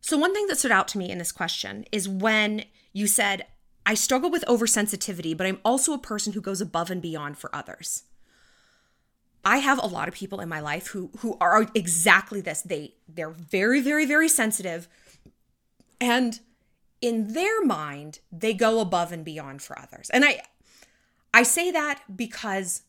So, 0.00 0.16
one 0.16 0.34
thing 0.34 0.46
that 0.46 0.58
stood 0.58 0.70
out 0.70 0.88
to 0.88 0.98
me 0.98 1.10
in 1.10 1.18
this 1.18 1.32
question 1.32 1.84
is 1.90 2.08
when 2.08 2.64
you 2.92 3.06
said, 3.06 3.46
I 3.84 3.94
struggle 3.94 4.30
with 4.30 4.44
oversensitivity, 4.46 5.36
but 5.36 5.46
I'm 5.46 5.60
also 5.64 5.92
a 5.92 5.98
person 5.98 6.32
who 6.32 6.40
goes 6.40 6.60
above 6.60 6.90
and 6.90 7.00
beyond 7.00 7.38
for 7.38 7.54
others. 7.54 8.04
I 9.44 9.58
have 9.58 9.80
a 9.80 9.86
lot 9.86 10.08
of 10.08 10.14
people 10.14 10.40
in 10.40 10.48
my 10.48 10.58
life 10.58 10.88
who 10.88 11.10
who 11.18 11.36
are 11.40 11.68
exactly 11.72 12.40
this. 12.40 12.62
They 12.62 12.94
they're 13.08 13.30
very 13.30 13.80
very 13.80 14.04
very 14.04 14.28
sensitive 14.28 14.88
and 16.00 16.40
in 17.00 17.32
their 17.32 17.64
mind 17.64 18.18
they 18.32 18.52
go 18.54 18.80
above 18.80 19.12
and 19.12 19.24
beyond 19.24 19.62
for 19.62 19.78
others. 19.78 20.10
And 20.10 20.24
I 20.24 20.40
I 21.32 21.44
say 21.44 21.70
that 21.70 22.02
because 22.16 22.82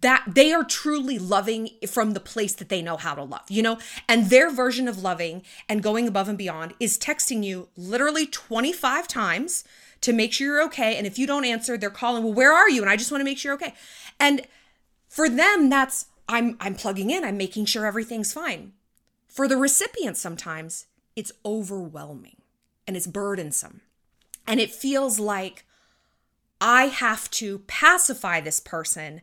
that 0.00 0.24
they 0.26 0.52
are 0.52 0.64
truly 0.64 1.18
loving 1.18 1.70
from 1.86 2.12
the 2.12 2.20
place 2.20 2.54
that 2.54 2.68
they 2.68 2.82
know 2.82 2.96
how 2.96 3.14
to 3.14 3.22
love, 3.22 3.48
you 3.48 3.62
know? 3.62 3.78
And 4.08 4.30
their 4.30 4.50
version 4.50 4.88
of 4.88 5.02
loving 5.02 5.42
and 5.68 5.82
going 5.82 6.08
above 6.08 6.28
and 6.28 6.38
beyond 6.38 6.74
is 6.80 6.98
texting 6.98 7.44
you 7.44 7.68
literally 7.76 8.26
25 8.26 9.06
times 9.06 9.64
to 10.00 10.12
make 10.12 10.32
sure 10.32 10.46
you're 10.46 10.64
okay. 10.64 10.96
And 10.96 11.06
if 11.06 11.18
you 11.18 11.26
don't 11.26 11.44
answer, 11.44 11.76
they're 11.76 11.90
calling, 11.90 12.24
well, 12.24 12.34
where 12.34 12.52
are 12.52 12.68
you? 12.68 12.82
And 12.82 12.90
I 12.90 12.96
just 12.96 13.10
want 13.10 13.20
to 13.20 13.24
make 13.24 13.38
sure 13.38 13.52
you're 13.52 13.62
okay. 13.62 13.74
And 14.18 14.42
for 15.08 15.28
them, 15.28 15.70
that's 15.70 16.06
I'm 16.28 16.56
I'm 16.60 16.74
plugging 16.74 17.10
in, 17.10 17.24
I'm 17.24 17.36
making 17.36 17.66
sure 17.66 17.86
everything's 17.86 18.32
fine. 18.32 18.72
For 19.28 19.46
the 19.48 19.56
recipient, 19.56 20.16
sometimes 20.16 20.86
it's 21.16 21.32
overwhelming 21.44 22.36
and 22.86 22.96
it's 22.96 23.06
burdensome. 23.06 23.80
And 24.46 24.60
it 24.60 24.72
feels 24.72 25.18
like 25.18 25.64
I 26.66 26.86
have 26.86 27.30
to 27.32 27.58
pacify 27.58 28.40
this 28.40 28.58
person 28.58 29.20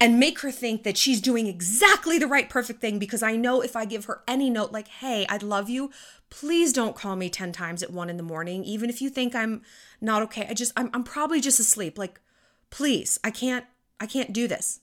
and 0.00 0.18
make 0.18 0.40
her 0.40 0.50
think 0.50 0.84
that 0.84 0.96
she's 0.96 1.20
doing 1.20 1.46
exactly 1.46 2.18
the 2.18 2.26
right 2.26 2.48
perfect 2.48 2.80
thing 2.80 2.98
because 2.98 3.22
I 3.22 3.36
know 3.36 3.60
if 3.60 3.76
I 3.76 3.84
give 3.84 4.06
her 4.06 4.22
any 4.26 4.48
note 4.48 4.72
like, 4.72 4.88
hey, 4.88 5.26
I 5.28 5.36
love 5.36 5.68
you, 5.68 5.90
please 6.30 6.72
don't 6.72 6.96
call 6.96 7.14
me 7.14 7.28
10 7.28 7.52
times 7.52 7.82
at 7.82 7.92
one 7.92 8.08
in 8.08 8.16
the 8.16 8.22
morning, 8.22 8.64
even 8.64 8.88
if 8.88 9.02
you 9.02 9.10
think 9.10 9.34
I'm 9.34 9.60
not 10.00 10.22
okay. 10.22 10.46
I 10.48 10.54
just, 10.54 10.72
I'm, 10.78 10.88
I'm 10.94 11.04
probably 11.04 11.42
just 11.42 11.60
asleep. 11.60 11.98
Like, 11.98 12.22
please, 12.70 13.20
I 13.22 13.32
can't, 13.32 13.66
I 14.00 14.06
can't 14.06 14.32
do 14.32 14.48
this. 14.48 14.80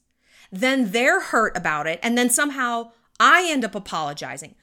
Then 0.51 0.91
they're 0.91 1.21
hurt 1.21 1.57
about 1.57 1.88
it. 1.88 2.00
And 2.03 2.15
then 2.15 2.29
somehow 2.29 2.91
I 3.19 3.50
end 3.50 3.65
up 3.65 3.74
apologizing. 3.74 4.53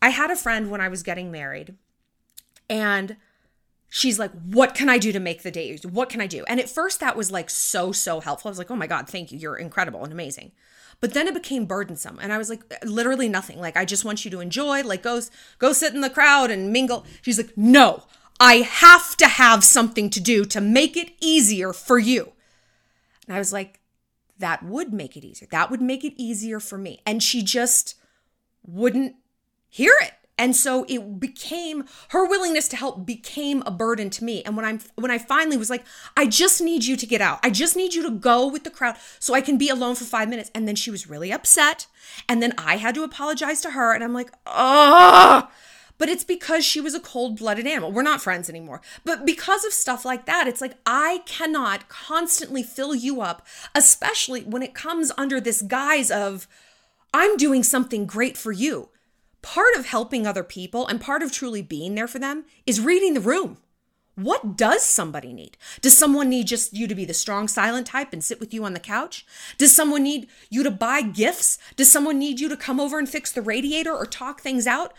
I 0.00 0.08
had 0.08 0.30
a 0.30 0.36
friend 0.36 0.70
when 0.70 0.80
I 0.80 0.88
was 0.88 1.02
getting 1.02 1.30
married 1.30 1.74
and 2.70 3.18
she's 3.88 4.18
like, 4.18 4.32
What 4.32 4.74
can 4.74 4.88
I 4.88 4.98
do 4.98 5.12
to 5.12 5.20
make 5.20 5.42
the 5.42 5.50
day? 5.50 5.76
What 5.82 6.08
can 6.08 6.20
I 6.20 6.26
do? 6.26 6.44
And 6.46 6.60
at 6.60 6.68
first, 6.68 7.00
that 7.00 7.16
was 7.16 7.30
like 7.30 7.50
so, 7.50 7.92
so 7.92 8.20
helpful. 8.20 8.48
I 8.48 8.52
was 8.52 8.58
like, 8.58 8.70
Oh 8.70 8.76
my 8.76 8.86
God, 8.86 9.08
thank 9.08 9.32
you. 9.32 9.38
You're 9.38 9.56
incredible 9.56 10.02
and 10.04 10.12
amazing. 10.12 10.52
But 11.00 11.14
then 11.14 11.28
it 11.28 11.34
became 11.34 11.64
burdensome. 11.64 12.18
And 12.20 12.32
I 12.32 12.38
was 12.38 12.50
like, 12.50 12.62
uh, 12.72 12.86
literally 12.86 13.28
nothing. 13.28 13.60
Like, 13.60 13.76
I 13.76 13.84
just 13.84 14.04
want 14.04 14.24
you 14.24 14.30
to 14.32 14.40
enjoy, 14.40 14.82
like, 14.82 15.04
go, 15.04 15.20
go 15.58 15.72
sit 15.72 15.94
in 15.94 16.00
the 16.00 16.10
crowd 16.10 16.50
and 16.50 16.72
mingle. 16.72 17.06
She's 17.22 17.38
like, 17.38 17.56
No, 17.56 18.04
I 18.40 18.56
have 18.56 19.16
to 19.18 19.28
have 19.28 19.64
something 19.64 20.10
to 20.10 20.20
do 20.20 20.44
to 20.46 20.60
make 20.60 20.96
it 20.96 21.12
easier 21.20 21.72
for 21.72 21.98
you. 21.98 22.32
And 23.26 23.36
I 23.36 23.38
was 23.38 23.52
like, 23.52 23.80
That 24.38 24.64
would 24.64 24.92
make 24.92 25.16
it 25.16 25.24
easier. 25.24 25.48
That 25.50 25.70
would 25.70 25.82
make 25.82 26.04
it 26.04 26.14
easier 26.16 26.60
for 26.60 26.78
me. 26.78 27.00
And 27.06 27.22
she 27.22 27.42
just 27.42 27.94
wouldn't 28.66 29.14
hear 29.68 29.94
it 30.02 30.12
and 30.38 30.54
so 30.54 30.86
it 30.88 31.18
became 31.20 31.84
her 32.10 32.26
willingness 32.26 32.68
to 32.68 32.76
help 32.76 33.04
became 33.04 33.62
a 33.66 33.70
burden 33.70 34.08
to 34.10 34.24
me. 34.24 34.42
And 34.44 34.56
when 34.56 34.64
i'm 34.64 34.80
when 34.94 35.10
i 35.10 35.18
finally 35.18 35.56
was 35.56 35.68
like 35.68 35.84
i 36.16 36.26
just 36.26 36.60
need 36.60 36.84
you 36.84 36.96
to 36.96 37.06
get 37.06 37.20
out. 37.20 37.40
I 37.42 37.50
just 37.50 37.76
need 37.76 37.94
you 37.94 38.02
to 38.04 38.10
go 38.10 38.46
with 38.46 38.64
the 38.64 38.70
crowd 38.70 38.96
so 39.18 39.34
i 39.34 39.40
can 39.40 39.58
be 39.58 39.68
alone 39.68 39.96
for 39.96 40.04
five 40.04 40.28
minutes. 40.28 40.50
And 40.54 40.66
then 40.66 40.76
she 40.76 40.90
was 40.90 41.10
really 41.10 41.32
upset. 41.32 41.86
And 42.28 42.42
then 42.42 42.54
i 42.56 42.76
had 42.76 42.94
to 42.94 43.02
apologize 43.02 43.60
to 43.62 43.70
her. 43.70 43.92
And 43.92 44.04
i'm 44.04 44.14
like 44.14 44.32
oh 44.46 45.48
but 45.98 46.08
it's 46.08 46.24
because 46.24 46.64
she 46.64 46.80
was 46.80 46.94
a 46.94 47.00
cold-blooded 47.00 47.66
animal. 47.66 47.90
We're 47.90 48.02
not 48.02 48.22
friends 48.22 48.48
anymore. 48.48 48.80
But 49.04 49.26
because 49.26 49.64
of 49.64 49.72
stuff 49.72 50.04
like 50.04 50.26
that 50.26 50.46
it's 50.46 50.60
like 50.60 50.76
i 50.86 51.22
cannot 51.26 51.88
constantly 51.88 52.62
fill 52.62 52.94
you 52.94 53.20
up 53.20 53.46
especially 53.74 54.42
when 54.42 54.62
it 54.62 54.74
comes 54.74 55.10
under 55.18 55.40
this 55.40 55.62
guise 55.62 56.10
of 56.10 56.46
i'm 57.12 57.36
doing 57.36 57.62
something 57.62 58.06
great 58.06 58.36
for 58.36 58.52
you 58.52 58.90
part 59.54 59.74
of 59.76 59.86
helping 59.86 60.26
other 60.26 60.44
people 60.44 60.86
and 60.86 61.00
part 61.00 61.22
of 61.22 61.32
truly 61.32 61.62
being 61.62 61.94
there 61.94 62.06
for 62.06 62.18
them 62.18 62.44
is 62.66 62.82
reading 62.82 63.14
the 63.14 63.20
room. 63.20 63.56
What 64.14 64.58
does 64.58 64.82
somebody 64.82 65.32
need? 65.32 65.56
Does 65.80 65.96
someone 65.96 66.28
need 66.28 66.48
just 66.48 66.74
you 66.74 66.86
to 66.86 66.94
be 66.94 67.06
the 67.06 67.14
strong 67.14 67.48
silent 67.48 67.86
type 67.86 68.12
and 68.12 68.22
sit 68.22 68.40
with 68.40 68.52
you 68.52 68.62
on 68.64 68.74
the 68.74 68.80
couch? 68.80 69.24
Does 69.56 69.74
someone 69.74 70.02
need 70.02 70.28
you 70.50 70.62
to 70.64 70.70
buy 70.70 71.00
gifts? 71.00 71.56
Does 71.76 71.90
someone 71.90 72.18
need 72.18 72.40
you 72.40 72.50
to 72.50 72.58
come 72.58 72.78
over 72.78 72.98
and 72.98 73.08
fix 73.08 73.32
the 73.32 73.40
radiator 73.40 73.94
or 73.94 74.04
talk 74.04 74.42
things 74.42 74.66
out? 74.66 74.92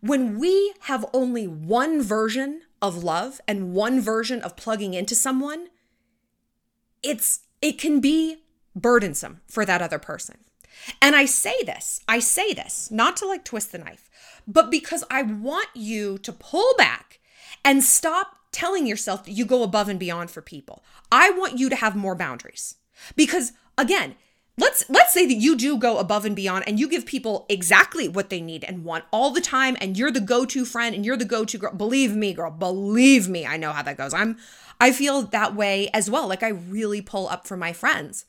When 0.00 0.38
we 0.38 0.74
have 0.80 1.06
only 1.14 1.46
one 1.46 2.02
version 2.02 2.62
of 2.82 3.02
love 3.02 3.40
and 3.48 3.72
one 3.72 3.98
version 3.98 4.42
of 4.42 4.56
plugging 4.56 4.92
into 4.92 5.14
someone, 5.14 5.68
it's 7.02 7.40
it 7.62 7.78
can 7.78 8.00
be 8.00 8.42
burdensome 8.74 9.40
for 9.48 9.64
that 9.64 9.80
other 9.80 9.98
person. 9.98 10.36
And 11.00 11.16
I 11.16 11.24
say 11.24 11.62
this, 11.64 12.00
I 12.08 12.18
say 12.18 12.52
this, 12.52 12.90
not 12.90 13.16
to 13.18 13.26
like 13.26 13.44
twist 13.44 13.72
the 13.72 13.78
knife, 13.78 14.08
but 14.46 14.70
because 14.70 15.04
I 15.10 15.22
want 15.22 15.68
you 15.74 16.18
to 16.18 16.32
pull 16.32 16.74
back 16.76 17.20
and 17.64 17.82
stop 17.82 18.36
telling 18.52 18.86
yourself 18.86 19.24
that 19.24 19.32
you 19.32 19.44
go 19.44 19.62
above 19.62 19.88
and 19.88 19.98
beyond 19.98 20.30
for 20.30 20.40
people. 20.40 20.82
I 21.12 21.30
want 21.30 21.58
you 21.58 21.68
to 21.68 21.76
have 21.76 21.94
more 21.94 22.14
boundaries. 22.14 22.76
Because 23.14 23.52
again, 23.76 24.16
let's 24.56 24.88
let's 24.88 25.12
say 25.12 25.26
that 25.26 25.34
you 25.34 25.56
do 25.56 25.76
go 25.76 25.98
above 25.98 26.24
and 26.24 26.34
beyond 26.34 26.64
and 26.66 26.80
you 26.80 26.88
give 26.88 27.04
people 27.04 27.44
exactly 27.48 28.08
what 28.08 28.30
they 28.30 28.40
need 28.40 28.64
and 28.64 28.84
want 28.84 29.04
all 29.12 29.30
the 29.30 29.40
time 29.40 29.76
and 29.80 29.98
you're 29.98 30.10
the 30.10 30.20
go-to 30.20 30.64
friend 30.64 30.94
and 30.94 31.04
you're 31.04 31.16
the 31.16 31.24
go-to 31.24 31.58
girl. 31.58 31.74
Believe 31.74 32.16
me, 32.16 32.32
girl, 32.32 32.50
believe 32.50 33.28
me, 33.28 33.44
I 33.44 33.56
know 33.56 33.72
how 33.72 33.82
that 33.82 33.98
goes. 33.98 34.14
I'm 34.14 34.38
I 34.80 34.92
feel 34.92 35.22
that 35.22 35.54
way 35.54 35.90
as 35.92 36.10
well. 36.10 36.26
Like 36.26 36.42
I 36.42 36.48
really 36.48 37.02
pull 37.02 37.28
up 37.28 37.46
for 37.46 37.56
my 37.56 37.72
friends. 37.72 38.24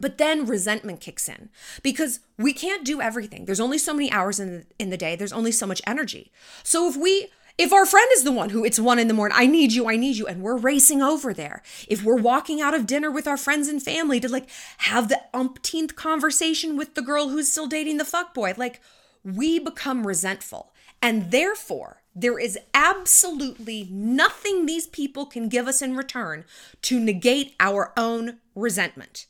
But 0.00 0.18
then 0.18 0.46
resentment 0.46 1.00
kicks 1.00 1.28
in 1.28 1.50
because 1.82 2.20
we 2.38 2.52
can't 2.52 2.84
do 2.84 3.00
everything. 3.00 3.44
There's 3.44 3.60
only 3.60 3.78
so 3.78 3.92
many 3.92 4.10
hours 4.10 4.40
in 4.40 4.50
the, 4.50 4.66
in 4.78 4.90
the 4.90 4.96
day. 4.96 5.14
There's 5.16 5.32
only 5.32 5.52
so 5.52 5.66
much 5.66 5.82
energy. 5.86 6.32
So 6.62 6.88
if 6.88 6.96
we 6.96 7.28
if 7.58 7.74
our 7.74 7.84
friend 7.84 8.08
is 8.14 8.24
the 8.24 8.32
one 8.32 8.50
who 8.50 8.64
it's 8.64 8.80
one 8.80 8.98
in 8.98 9.06
the 9.08 9.12
morning, 9.12 9.36
I 9.38 9.46
need 9.46 9.72
you, 9.72 9.86
I 9.86 9.96
need 9.96 10.16
you, 10.16 10.26
and 10.26 10.40
we're 10.40 10.56
racing 10.56 11.02
over 11.02 11.34
there. 11.34 11.62
If 11.88 12.02
we're 12.02 12.16
walking 12.16 12.62
out 12.62 12.72
of 12.72 12.86
dinner 12.86 13.10
with 13.10 13.26
our 13.26 13.36
friends 13.36 13.68
and 13.68 13.82
family 13.82 14.18
to 14.20 14.30
like 14.30 14.48
have 14.78 15.10
the 15.10 15.20
umpteenth 15.34 15.94
conversation 15.94 16.76
with 16.78 16.94
the 16.94 17.02
girl 17.02 17.28
who's 17.28 17.52
still 17.52 17.66
dating 17.66 17.98
the 17.98 18.04
fuckboy, 18.04 18.56
like 18.56 18.80
we 19.22 19.58
become 19.58 20.06
resentful. 20.06 20.72
And 21.02 21.30
therefore, 21.30 22.02
there 22.14 22.38
is 22.38 22.58
absolutely 22.72 23.88
nothing 23.90 24.64
these 24.64 24.86
people 24.86 25.26
can 25.26 25.48
give 25.48 25.68
us 25.68 25.82
in 25.82 25.96
return 25.96 26.44
to 26.82 26.98
negate 26.98 27.54
our 27.60 27.92
own 27.96 28.38
resentment. 28.54 29.26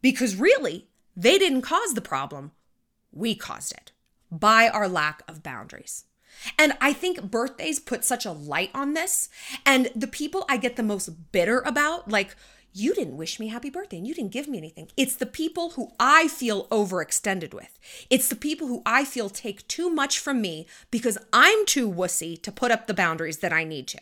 Because 0.00 0.36
really, 0.36 0.88
they 1.16 1.38
didn't 1.38 1.62
cause 1.62 1.94
the 1.94 2.00
problem, 2.00 2.52
we 3.12 3.34
caused 3.34 3.72
it 3.72 3.92
by 4.30 4.68
our 4.68 4.88
lack 4.88 5.22
of 5.28 5.42
boundaries. 5.42 6.04
And 6.58 6.74
I 6.80 6.92
think 6.92 7.30
birthdays 7.30 7.80
put 7.80 8.04
such 8.04 8.24
a 8.24 8.32
light 8.32 8.70
on 8.74 8.94
this. 8.94 9.28
And 9.66 9.90
the 9.96 10.06
people 10.06 10.44
I 10.48 10.56
get 10.56 10.76
the 10.76 10.82
most 10.82 11.32
bitter 11.32 11.60
about, 11.60 12.08
like, 12.08 12.36
you 12.72 12.94
didn't 12.94 13.16
wish 13.16 13.40
me 13.40 13.48
happy 13.48 13.70
birthday 13.70 13.96
and 13.96 14.06
you 14.06 14.14
didn't 14.14 14.30
give 14.30 14.46
me 14.46 14.58
anything. 14.58 14.88
It's 14.96 15.16
the 15.16 15.26
people 15.26 15.70
who 15.70 15.90
I 15.98 16.28
feel 16.28 16.66
overextended 16.68 17.52
with. 17.54 17.78
It's 18.08 18.28
the 18.28 18.36
people 18.36 18.68
who 18.68 18.82
I 18.86 19.04
feel 19.04 19.28
take 19.30 19.66
too 19.66 19.90
much 19.90 20.18
from 20.18 20.40
me 20.40 20.66
because 20.90 21.18
I'm 21.32 21.66
too 21.66 21.90
wussy 21.90 22.40
to 22.42 22.52
put 22.52 22.70
up 22.70 22.86
the 22.86 22.94
boundaries 22.94 23.38
that 23.38 23.52
I 23.52 23.64
need 23.64 23.88
to. 23.88 23.98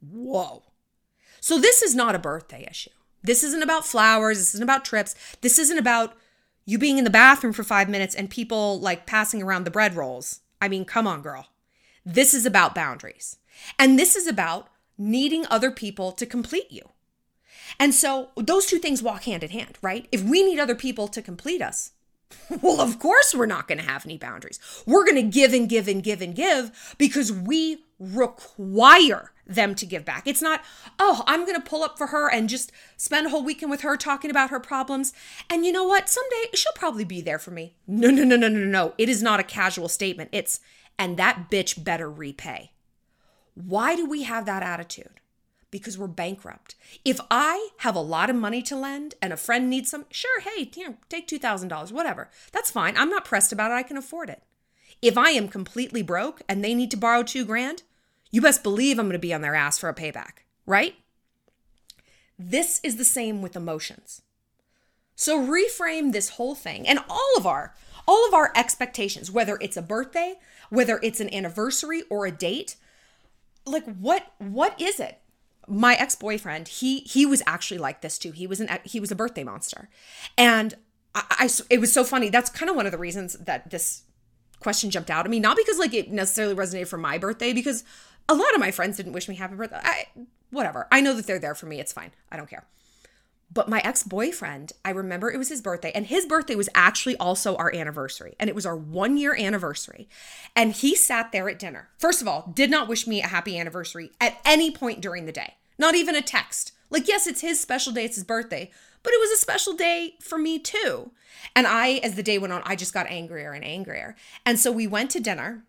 Whoa. 0.00 0.64
So 1.40 1.58
this 1.58 1.82
is 1.82 1.94
not 1.94 2.14
a 2.14 2.20
birthday 2.20 2.66
issue. 2.70 2.90
This 3.22 3.44
isn't 3.44 3.62
about 3.62 3.86
flowers. 3.86 4.38
This 4.38 4.54
isn't 4.54 4.62
about 4.62 4.84
trips. 4.84 5.14
This 5.40 5.58
isn't 5.58 5.78
about 5.78 6.14
you 6.64 6.78
being 6.78 6.98
in 6.98 7.04
the 7.04 7.10
bathroom 7.10 7.52
for 7.52 7.64
five 7.64 7.88
minutes 7.88 8.14
and 8.14 8.30
people 8.30 8.80
like 8.80 9.06
passing 9.06 9.42
around 9.42 9.64
the 9.64 9.70
bread 9.70 9.96
rolls. 9.96 10.40
I 10.60 10.68
mean, 10.68 10.84
come 10.84 11.06
on, 11.06 11.22
girl. 11.22 11.48
This 12.04 12.34
is 12.34 12.46
about 12.46 12.74
boundaries. 12.74 13.36
And 13.78 13.98
this 13.98 14.16
is 14.16 14.26
about 14.26 14.68
needing 14.96 15.46
other 15.46 15.70
people 15.70 16.12
to 16.12 16.26
complete 16.26 16.70
you. 16.70 16.90
And 17.78 17.94
so 17.94 18.30
those 18.36 18.66
two 18.66 18.78
things 18.78 19.02
walk 19.02 19.24
hand 19.24 19.42
in 19.42 19.50
hand, 19.50 19.78
right? 19.82 20.06
If 20.12 20.22
we 20.22 20.42
need 20.42 20.58
other 20.58 20.74
people 20.74 21.08
to 21.08 21.22
complete 21.22 21.62
us, 21.62 21.92
well, 22.62 22.80
of 22.80 22.98
course, 22.98 23.34
we're 23.34 23.46
not 23.46 23.66
going 23.66 23.78
to 23.78 23.84
have 23.84 24.04
any 24.04 24.18
boundaries. 24.18 24.60
We're 24.86 25.04
going 25.04 25.16
to 25.16 25.22
give 25.22 25.52
and 25.52 25.68
give 25.68 25.88
and 25.88 26.02
give 26.02 26.22
and 26.22 26.34
give 26.34 26.94
because 26.98 27.32
we 27.32 27.84
require 27.98 29.32
them 29.54 29.74
to 29.74 29.86
give 29.86 30.04
back. 30.04 30.26
It's 30.26 30.40
not, 30.40 30.62
oh, 30.98 31.22
I'm 31.26 31.44
going 31.44 31.60
to 31.60 31.68
pull 31.68 31.82
up 31.82 31.98
for 31.98 32.08
her 32.08 32.30
and 32.30 32.48
just 32.48 32.72
spend 32.96 33.26
a 33.26 33.30
whole 33.30 33.44
weekend 33.44 33.70
with 33.70 33.82
her 33.82 33.96
talking 33.96 34.30
about 34.30 34.50
her 34.50 34.60
problems. 34.60 35.12
And 35.48 35.66
you 35.66 35.72
know 35.72 35.84
what? 35.84 36.08
Someday 36.08 36.50
she'll 36.54 36.72
probably 36.74 37.04
be 37.04 37.20
there 37.20 37.38
for 37.38 37.50
me. 37.50 37.74
No, 37.86 38.10
no, 38.10 38.24
no, 38.24 38.36
no, 38.36 38.48
no, 38.48 38.64
no. 38.64 38.94
It 38.96 39.08
is 39.08 39.22
not 39.22 39.40
a 39.40 39.44
casual 39.44 39.88
statement. 39.88 40.30
It's, 40.32 40.60
and 40.98 41.16
that 41.16 41.50
bitch 41.50 41.82
better 41.82 42.10
repay. 42.10 42.72
Why 43.54 43.96
do 43.96 44.06
we 44.08 44.22
have 44.22 44.46
that 44.46 44.62
attitude? 44.62 45.20
Because 45.70 45.98
we're 45.98 46.08
bankrupt. 46.08 46.74
If 47.04 47.20
I 47.30 47.70
have 47.78 47.94
a 47.94 48.00
lot 48.00 48.30
of 48.30 48.36
money 48.36 48.62
to 48.62 48.76
lend 48.76 49.14
and 49.22 49.32
a 49.32 49.36
friend 49.36 49.70
needs 49.70 49.90
some, 49.90 50.06
sure, 50.10 50.40
hey, 50.40 50.70
here, 50.74 50.98
take 51.08 51.28
$2,000, 51.28 51.92
whatever. 51.92 52.28
That's 52.52 52.70
fine. 52.70 52.96
I'm 52.96 53.10
not 53.10 53.24
pressed 53.24 53.52
about 53.52 53.70
it. 53.70 53.74
I 53.74 53.82
can 53.82 53.96
afford 53.96 54.30
it. 54.30 54.42
If 55.00 55.16
I 55.16 55.30
am 55.30 55.48
completely 55.48 56.02
broke 56.02 56.42
and 56.48 56.62
they 56.62 56.74
need 56.74 56.90
to 56.90 56.96
borrow 56.96 57.22
two 57.22 57.44
grand, 57.44 57.82
you 58.30 58.40
best 58.40 58.62
believe 58.62 58.98
I'm 58.98 59.06
going 59.06 59.12
to 59.12 59.18
be 59.18 59.34
on 59.34 59.40
their 59.40 59.54
ass 59.54 59.78
for 59.78 59.88
a 59.88 59.94
payback, 59.94 60.44
right? 60.66 60.94
This 62.38 62.80
is 62.82 62.96
the 62.96 63.04
same 63.04 63.42
with 63.42 63.56
emotions. 63.56 64.22
So 65.14 65.38
reframe 65.38 66.12
this 66.12 66.30
whole 66.30 66.54
thing 66.54 66.88
and 66.88 66.98
all 67.08 67.32
of 67.36 67.46
our 67.46 67.74
all 68.08 68.26
of 68.26 68.32
our 68.32 68.50
expectations, 68.56 69.30
whether 69.30 69.58
it's 69.60 69.76
a 69.76 69.82
birthday, 69.82 70.36
whether 70.70 70.98
it's 71.02 71.20
an 71.20 71.32
anniversary 71.32 72.02
or 72.08 72.24
a 72.24 72.32
date, 72.32 72.76
like 73.66 73.84
what 73.84 74.32
what 74.38 74.80
is 74.80 74.98
it? 74.98 75.18
My 75.68 75.94
ex-boyfriend, 75.94 76.68
he 76.68 77.00
he 77.00 77.26
was 77.26 77.42
actually 77.46 77.78
like 77.78 78.00
this 78.00 78.18
too. 78.18 78.32
He 78.32 78.46
was 78.46 78.60
an 78.60 78.70
he 78.84 78.98
was 78.98 79.10
a 79.10 79.16
birthday 79.16 79.44
monster. 79.44 79.90
And 80.38 80.74
I, 81.14 81.24
I 81.30 81.50
it 81.68 81.80
was 81.80 81.92
so 81.92 82.02
funny. 82.02 82.30
That's 82.30 82.48
kind 82.48 82.70
of 82.70 82.76
one 82.76 82.86
of 82.86 82.92
the 82.92 82.98
reasons 82.98 83.34
that 83.34 83.70
this 83.70 84.04
question 84.60 84.90
jumped 84.90 85.10
out 85.10 85.26
at 85.26 85.30
me. 85.30 85.40
Not 85.40 85.58
because 85.58 85.78
like 85.78 85.92
it 85.92 86.10
necessarily 86.10 86.54
resonated 86.54 86.88
for 86.88 86.96
my 86.96 87.18
birthday, 87.18 87.52
because 87.52 87.84
a 88.30 88.34
lot 88.34 88.54
of 88.54 88.60
my 88.60 88.70
friends 88.70 88.96
didn't 88.96 89.12
wish 89.12 89.28
me 89.28 89.34
happy 89.34 89.56
birthday. 89.56 89.80
I, 89.82 90.06
whatever. 90.50 90.86
I 90.90 91.00
know 91.00 91.14
that 91.14 91.26
they're 91.26 91.38
there 91.38 91.54
for 91.54 91.66
me. 91.66 91.80
It's 91.80 91.92
fine. 91.92 92.12
I 92.30 92.36
don't 92.36 92.48
care. 92.48 92.64
But 93.52 93.68
my 93.68 93.80
ex 93.80 94.04
boyfriend, 94.04 94.72
I 94.84 94.90
remember 94.90 95.28
it 95.28 95.36
was 95.36 95.48
his 95.48 95.60
birthday, 95.60 95.90
and 95.92 96.06
his 96.06 96.24
birthday 96.24 96.54
was 96.54 96.68
actually 96.72 97.16
also 97.16 97.56
our 97.56 97.74
anniversary. 97.74 98.36
And 98.38 98.48
it 98.48 98.54
was 98.54 98.64
our 98.64 98.76
one 98.76 99.16
year 99.16 99.34
anniversary. 99.34 100.08
And 100.54 100.72
he 100.72 100.94
sat 100.94 101.32
there 101.32 101.48
at 101.48 101.58
dinner. 101.58 101.88
First 101.98 102.22
of 102.22 102.28
all, 102.28 102.52
did 102.54 102.70
not 102.70 102.86
wish 102.86 103.08
me 103.08 103.20
a 103.20 103.26
happy 103.26 103.58
anniversary 103.58 104.12
at 104.20 104.38
any 104.44 104.70
point 104.70 105.00
during 105.00 105.26
the 105.26 105.32
day, 105.32 105.54
not 105.78 105.96
even 105.96 106.14
a 106.14 106.22
text. 106.22 106.72
Like, 106.90 107.08
yes, 107.08 107.26
it's 107.26 107.40
his 107.40 107.60
special 107.60 107.92
day, 107.92 108.04
it's 108.04 108.16
his 108.16 108.24
birthday, 108.24 108.70
but 109.02 109.12
it 109.12 109.20
was 109.20 109.30
a 109.30 109.36
special 109.36 109.74
day 109.74 110.14
for 110.20 110.38
me 110.38 110.58
too. 110.60 111.10
And 111.56 111.66
I, 111.66 112.00
as 112.04 112.14
the 112.14 112.22
day 112.22 112.38
went 112.38 112.52
on, 112.52 112.62
I 112.64 112.76
just 112.76 112.94
got 112.94 113.06
angrier 113.08 113.52
and 113.52 113.64
angrier. 113.64 114.14
And 114.46 114.58
so 114.58 114.70
we 114.70 114.86
went 114.86 115.10
to 115.12 115.20
dinner, 115.20 115.64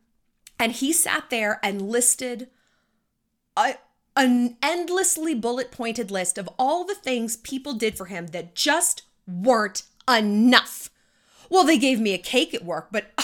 and 0.62 0.74
he 0.74 0.94
sat 0.94 1.32
there 1.32 1.60
and 1.64 1.82
listed 1.82 2.48
a, 3.58 3.74
an 4.16 4.58
endlessly 4.62 5.34
bullet 5.34 5.72
pointed 5.72 6.12
list 6.12 6.38
of 6.38 6.48
all 6.60 6.86
the 6.86 6.94
things 6.94 7.36
people 7.36 7.74
did 7.74 7.98
for 7.98 8.06
him 8.06 8.28
that 8.28 8.54
just 8.54 9.02
weren't 9.28 9.82
enough. 10.08 10.92
Well, 11.50 11.64
they 11.64 11.80
gave 11.80 12.00
me 12.00 12.14
a 12.14 12.20
cake 12.20 12.54
at 12.54 12.64
work, 12.64 12.90
but 12.92 13.12
uh, 13.18 13.24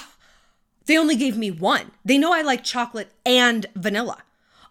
they 0.88 0.98
only 0.98 1.16
gave 1.16 1.38
me 1.38 1.52
one. 1.52 1.92
They 2.04 2.18
know 2.18 2.34
I 2.34 2.42
like 2.42 2.64
chocolate 2.64 3.12
and 3.24 3.68
vanilla. 3.76 4.24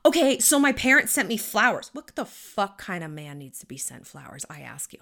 Okay, 0.04 0.40
so 0.40 0.58
my 0.58 0.73
parents 0.73 1.12
sent 1.12 1.28
me 1.28 1.37
flowers. 1.37 1.90
What 1.92 2.16
the 2.16 2.25
fuck 2.25 2.78
kind 2.78 3.04
of 3.04 3.12
man 3.12 3.38
needs 3.38 3.61
to 3.61 3.66
be 3.66 3.76
sent 3.76 4.08
flowers? 4.08 4.44
I 4.50 4.61
ask 4.61 4.92
you. 4.92 5.00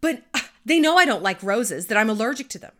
But 0.00 0.22
uh, 0.34 0.40
they 0.64 0.80
know 0.80 0.96
I 0.96 1.04
don't 1.04 1.22
like 1.22 1.42
roses, 1.44 1.86
that 1.86 1.96
I'm 1.96 2.10
allergic 2.10 2.48
to 2.50 2.58
them. 2.58 2.72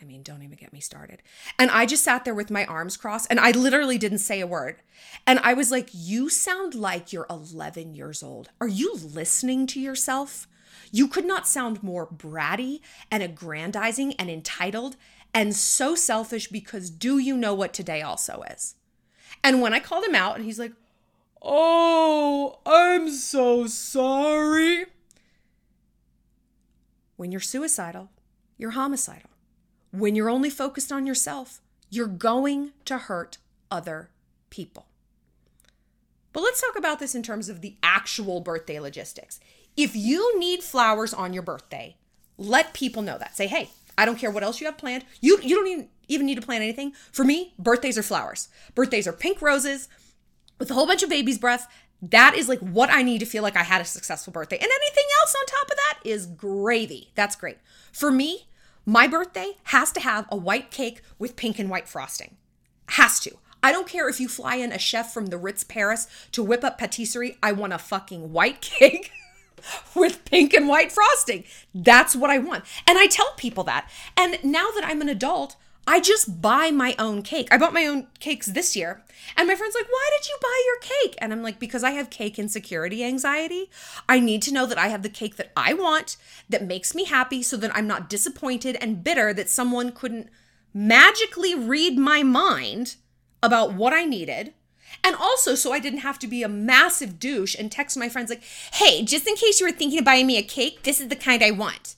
I 0.00 0.04
mean, 0.04 0.22
don't 0.22 0.42
even 0.42 0.56
get 0.56 0.72
me 0.72 0.80
started. 0.80 1.22
And 1.58 1.70
I 1.70 1.86
just 1.86 2.04
sat 2.04 2.24
there 2.24 2.34
with 2.34 2.50
my 2.50 2.64
arms 2.66 2.96
crossed 2.96 3.26
and 3.30 3.40
I 3.40 3.50
literally 3.50 3.98
didn't 3.98 4.18
say 4.18 4.40
a 4.40 4.46
word. 4.46 4.76
And 5.26 5.38
I 5.40 5.54
was 5.54 5.70
like, 5.70 5.88
You 5.92 6.28
sound 6.28 6.74
like 6.74 7.12
you're 7.12 7.26
11 7.30 7.94
years 7.94 8.22
old. 8.22 8.50
Are 8.60 8.68
you 8.68 8.94
listening 8.94 9.66
to 9.68 9.80
yourself? 9.80 10.46
You 10.92 11.08
could 11.08 11.26
not 11.26 11.48
sound 11.48 11.82
more 11.82 12.06
bratty 12.06 12.80
and 13.10 13.22
aggrandizing 13.22 14.14
and 14.14 14.30
entitled 14.30 14.96
and 15.34 15.54
so 15.54 15.94
selfish 15.94 16.48
because 16.48 16.90
do 16.90 17.18
you 17.18 17.36
know 17.36 17.54
what 17.54 17.74
today 17.74 18.02
also 18.02 18.42
is? 18.50 18.74
And 19.42 19.60
when 19.60 19.74
I 19.74 19.80
called 19.80 20.04
him 20.04 20.14
out 20.14 20.36
and 20.36 20.44
he's 20.44 20.58
like, 20.58 20.72
Oh, 21.42 22.58
I'm 22.66 23.10
so 23.10 23.66
sorry. 23.66 24.86
When 27.16 27.32
you're 27.32 27.40
suicidal, 27.40 28.10
you're 28.58 28.72
homicidal. 28.72 29.30
When 29.96 30.14
you're 30.14 30.28
only 30.28 30.50
focused 30.50 30.92
on 30.92 31.06
yourself, 31.06 31.62
you're 31.88 32.06
going 32.06 32.72
to 32.84 32.98
hurt 32.98 33.38
other 33.70 34.10
people. 34.50 34.86
But 36.34 36.42
let's 36.42 36.60
talk 36.60 36.76
about 36.76 36.98
this 36.98 37.14
in 37.14 37.22
terms 37.22 37.48
of 37.48 37.62
the 37.62 37.76
actual 37.82 38.42
birthday 38.42 38.78
logistics. 38.78 39.40
If 39.74 39.96
you 39.96 40.38
need 40.38 40.62
flowers 40.62 41.14
on 41.14 41.32
your 41.32 41.42
birthday, 41.42 41.96
let 42.36 42.74
people 42.74 43.00
know 43.00 43.16
that. 43.16 43.38
Say, 43.38 43.46
hey, 43.46 43.70
I 43.96 44.04
don't 44.04 44.18
care 44.18 44.30
what 44.30 44.42
else 44.42 44.60
you 44.60 44.66
have 44.66 44.76
planned. 44.76 45.06
You 45.22 45.38
you 45.42 45.56
don't 45.56 45.66
even 45.66 45.88
even 46.08 46.26
need 46.26 46.34
to 46.34 46.46
plan 46.46 46.60
anything. 46.60 46.92
For 47.10 47.24
me, 47.24 47.54
birthdays 47.58 47.96
are 47.96 48.02
flowers. 48.02 48.48
Birthdays 48.74 49.08
are 49.08 49.14
pink 49.14 49.40
roses 49.40 49.88
with 50.58 50.70
a 50.70 50.74
whole 50.74 50.86
bunch 50.86 51.02
of 51.02 51.08
baby's 51.08 51.38
breath. 51.38 51.72
That 52.02 52.34
is 52.36 52.50
like 52.50 52.60
what 52.60 52.90
I 52.90 53.02
need 53.02 53.20
to 53.20 53.26
feel 53.26 53.42
like 53.42 53.56
I 53.56 53.62
had 53.62 53.80
a 53.80 53.86
successful 53.86 54.30
birthday. 54.30 54.56
And 54.56 54.70
anything 54.70 55.06
else 55.22 55.34
on 55.34 55.46
top 55.46 55.70
of 55.70 55.76
that 55.76 55.98
is 56.04 56.26
gravy. 56.26 57.12
That's 57.14 57.36
great. 57.36 57.56
For 57.92 58.12
me, 58.12 58.48
my 58.86 59.08
birthday 59.08 59.56
has 59.64 59.90
to 59.92 60.00
have 60.00 60.26
a 60.30 60.36
white 60.36 60.70
cake 60.70 61.02
with 61.18 61.34
pink 61.34 61.58
and 61.58 61.68
white 61.68 61.88
frosting. 61.88 62.36
Has 62.90 63.18
to. 63.20 63.32
I 63.62 63.72
don't 63.72 63.88
care 63.88 64.08
if 64.08 64.20
you 64.20 64.28
fly 64.28 64.56
in 64.56 64.70
a 64.70 64.78
chef 64.78 65.12
from 65.12 65.26
the 65.26 65.36
Ritz 65.36 65.64
Paris 65.64 66.06
to 66.30 66.42
whip 66.42 66.62
up 66.62 66.78
patisserie. 66.78 67.36
I 67.42 67.50
want 67.50 67.72
a 67.72 67.78
fucking 67.78 68.32
white 68.32 68.60
cake 68.60 69.10
with 69.96 70.24
pink 70.24 70.54
and 70.54 70.68
white 70.68 70.92
frosting. 70.92 71.42
That's 71.74 72.14
what 72.14 72.30
I 72.30 72.38
want. 72.38 72.64
And 72.86 72.96
I 72.96 73.08
tell 73.08 73.32
people 73.36 73.64
that. 73.64 73.90
And 74.16 74.38
now 74.44 74.70
that 74.76 74.84
I'm 74.86 75.00
an 75.00 75.08
adult, 75.08 75.56
I 75.86 76.00
just 76.00 76.42
buy 76.42 76.70
my 76.70 76.96
own 76.98 77.22
cake. 77.22 77.48
I 77.50 77.58
bought 77.58 77.72
my 77.72 77.86
own 77.86 78.08
cakes 78.18 78.46
this 78.46 78.74
year. 78.74 79.04
And 79.36 79.46
my 79.46 79.54
friend's 79.54 79.74
like, 79.74 79.88
why 79.88 80.10
did 80.16 80.28
you 80.28 80.36
buy 80.42 80.62
your 80.66 80.78
cake? 80.80 81.16
And 81.18 81.32
I'm 81.32 81.42
like, 81.42 81.60
because 81.60 81.84
I 81.84 81.90
have 81.92 82.10
cake 82.10 82.38
insecurity 82.38 83.04
anxiety. 83.04 83.70
I 84.08 84.18
need 84.18 84.42
to 84.42 84.52
know 84.52 84.66
that 84.66 84.78
I 84.78 84.88
have 84.88 85.02
the 85.02 85.08
cake 85.08 85.36
that 85.36 85.52
I 85.56 85.74
want, 85.74 86.16
that 86.48 86.64
makes 86.64 86.94
me 86.94 87.04
happy, 87.04 87.42
so 87.42 87.56
that 87.58 87.74
I'm 87.74 87.86
not 87.86 88.08
disappointed 88.08 88.76
and 88.80 89.04
bitter 89.04 89.32
that 89.34 89.48
someone 89.48 89.92
couldn't 89.92 90.28
magically 90.74 91.54
read 91.54 91.96
my 91.96 92.22
mind 92.22 92.96
about 93.42 93.72
what 93.72 93.92
I 93.92 94.04
needed. 94.04 94.54
And 95.04 95.14
also, 95.14 95.54
so 95.54 95.72
I 95.72 95.78
didn't 95.78 96.00
have 96.00 96.18
to 96.20 96.26
be 96.26 96.42
a 96.42 96.48
massive 96.48 97.18
douche 97.20 97.54
and 97.56 97.70
text 97.70 97.96
my 97.96 98.08
friends, 98.08 98.30
like, 98.30 98.42
hey, 98.74 99.04
just 99.04 99.26
in 99.26 99.36
case 99.36 99.60
you 99.60 99.66
were 99.66 99.72
thinking 99.72 100.00
of 100.00 100.04
buying 100.04 100.26
me 100.26 100.36
a 100.36 100.42
cake, 100.42 100.82
this 100.82 101.00
is 101.00 101.08
the 101.08 101.16
kind 101.16 101.42
I 101.42 101.52
want. 101.52 101.94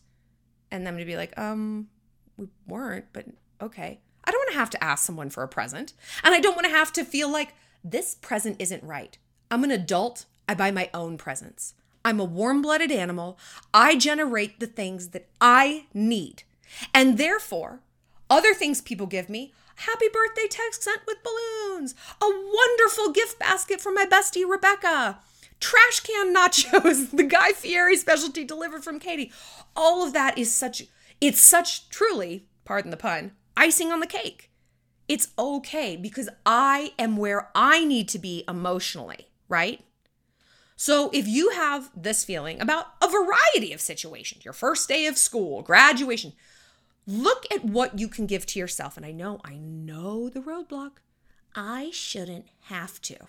And 0.70 0.86
them 0.86 0.98
to 0.98 1.04
be 1.04 1.16
like, 1.16 1.36
um, 1.38 1.88
we 2.36 2.48
weren't, 2.66 3.06
but 3.12 3.26
okay. 3.60 4.00
I 4.24 4.30
don't 4.30 4.40
want 4.40 4.50
to 4.50 4.58
have 4.58 4.70
to 4.70 4.84
ask 4.84 5.04
someone 5.04 5.30
for 5.30 5.42
a 5.42 5.48
present. 5.48 5.94
And 6.22 6.34
I 6.34 6.40
don't 6.40 6.54
want 6.54 6.66
to 6.66 6.72
have 6.72 6.92
to 6.94 7.04
feel 7.04 7.30
like 7.30 7.54
this 7.82 8.14
present 8.14 8.56
isn't 8.58 8.82
right. 8.82 9.16
I'm 9.50 9.64
an 9.64 9.70
adult. 9.70 10.26
I 10.48 10.54
buy 10.54 10.70
my 10.70 10.90
own 10.92 11.16
presents. 11.16 11.74
I'm 12.04 12.20
a 12.20 12.24
warm 12.24 12.62
blooded 12.62 12.92
animal. 12.92 13.38
I 13.72 13.96
generate 13.96 14.60
the 14.60 14.66
things 14.66 15.08
that 15.08 15.28
I 15.40 15.86
need. 15.94 16.42
And 16.94 17.18
therefore, 17.18 17.80
other 18.30 18.54
things 18.54 18.80
people 18.80 19.06
give 19.06 19.28
me 19.28 19.52
happy 19.76 20.06
birthday 20.12 20.46
text 20.48 20.82
sent 20.82 21.00
with 21.06 21.18
balloons, 21.22 21.94
a 22.20 22.26
wonderful 22.26 23.12
gift 23.12 23.38
basket 23.38 23.80
from 23.80 23.94
my 23.94 24.04
bestie 24.04 24.48
Rebecca, 24.48 25.18
trash 25.60 26.00
can 26.00 26.34
nachos, 26.34 27.10
the 27.16 27.24
Guy 27.24 27.52
Fieri 27.52 27.96
specialty 27.96 28.44
delivered 28.44 28.82
from 28.82 28.98
Katie. 28.98 29.32
All 29.76 30.04
of 30.04 30.12
that 30.12 30.36
is 30.36 30.54
such, 30.54 30.84
it's 31.20 31.40
such 31.40 31.88
truly, 31.90 32.46
pardon 32.64 32.90
the 32.90 32.96
pun, 32.96 33.32
icing 33.58 33.92
on 33.92 34.00
the 34.00 34.06
cake. 34.06 34.50
It's 35.08 35.28
okay 35.38 35.96
because 35.96 36.28
I 36.46 36.92
am 36.98 37.16
where 37.16 37.50
I 37.54 37.84
need 37.84 38.08
to 38.10 38.18
be 38.18 38.44
emotionally, 38.46 39.28
right? 39.48 39.80
So 40.76 41.10
if 41.12 41.26
you 41.26 41.50
have 41.50 41.90
this 41.96 42.24
feeling 42.24 42.60
about 42.60 42.86
a 43.02 43.08
variety 43.08 43.72
of 43.72 43.80
situations, 43.80 44.44
your 44.44 44.54
first 44.54 44.88
day 44.88 45.06
of 45.06 45.18
school, 45.18 45.62
graduation, 45.62 46.34
look 47.06 47.44
at 47.52 47.64
what 47.64 47.98
you 47.98 48.06
can 48.06 48.26
give 48.26 48.46
to 48.46 48.60
yourself. 48.60 48.96
And 48.96 49.04
I 49.04 49.10
know, 49.10 49.40
I 49.44 49.56
know 49.56 50.28
the 50.28 50.40
roadblock. 50.40 50.98
I 51.54 51.90
shouldn't 51.92 52.46
have 52.66 53.00
to. 53.02 53.16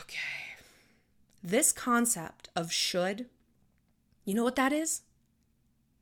okay. 0.00 0.18
this 1.42 1.70
concept 1.70 2.48
of 2.56 2.72
should, 2.72 3.26
you 4.24 4.34
know 4.34 4.42
what 4.42 4.56
that 4.56 4.72
is? 4.72 5.02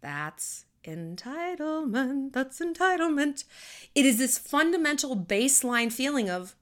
That's 0.03 0.67
entitlement. 0.85 2.33
That's 2.33 2.61
entitlement. 2.61 3.45
It 3.95 4.05
is 4.05 4.19
this 4.19 4.37
fundamental 4.37 5.17
baseline 5.17 5.93
feeling 5.93 6.29
of 6.29 6.55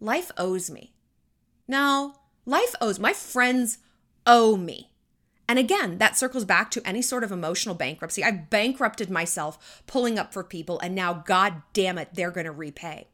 life 0.00 0.30
owes 0.36 0.70
me. 0.70 0.92
Now, 1.66 2.16
life 2.44 2.74
owes, 2.80 2.98
my 2.98 3.12
friends 3.12 3.78
owe 4.26 4.56
me. 4.56 4.90
And 5.48 5.58
again, 5.58 5.96
that 5.98 6.18
circles 6.18 6.44
back 6.44 6.70
to 6.72 6.86
any 6.86 7.00
sort 7.00 7.24
of 7.24 7.32
emotional 7.32 7.74
bankruptcy. 7.74 8.22
I've 8.22 8.50
bankrupted 8.50 9.08
myself 9.08 9.82
pulling 9.86 10.18
up 10.18 10.32
for 10.32 10.44
people, 10.44 10.78
and 10.80 10.94
now, 10.94 11.14
God 11.14 11.62
damn 11.72 11.96
it, 11.96 12.10
they're 12.12 12.30
going 12.30 12.44
to 12.44 12.52
repay. 12.52 13.08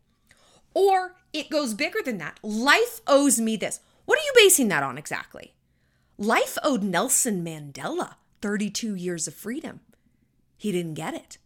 Or 0.73 1.15
it 1.33 1.49
goes 1.49 1.75
bigger 1.75 2.01
than 2.05 2.19
that. 2.19 2.41
Life 2.43 3.01
owes 3.07 3.41
me 3.41 3.57
this. 3.57 3.79
What 4.05 4.19
are 4.19 4.25
you 4.25 4.33
basing 4.35 4.67
that 4.69 4.83
on 4.83 4.99
exactly? 4.99 5.55
Life 6.19 6.59
owed 6.65 6.83
Nelson 6.83 7.45
Mandela 7.45 8.15
32 8.45 8.95
years 8.95 9.27
of 9.27 9.33
freedom. 9.33 9.81
He 10.59 10.71
didn't 10.71 10.93
get 10.93 11.15
it. 11.15 11.39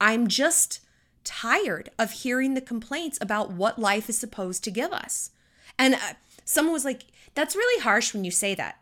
I'm 0.00 0.28
just 0.28 0.80
tired 1.24 1.90
of 1.98 2.10
hearing 2.10 2.54
the 2.54 2.62
complaints 2.62 3.18
about 3.20 3.52
what 3.52 3.78
life 3.78 4.08
is 4.08 4.16
supposed 4.16 4.64
to 4.64 4.70
give 4.70 4.94
us. 4.94 5.30
And 5.78 5.94
uh, 5.94 6.14
someone 6.46 6.72
was 6.72 6.86
like, 6.86 7.02
that's 7.34 7.54
really 7.54 7.82
harsh 7.82 8.14
when 8.14 8.24
you 8.24 8.30
say 8.30 8.54
that. 8.54 8.78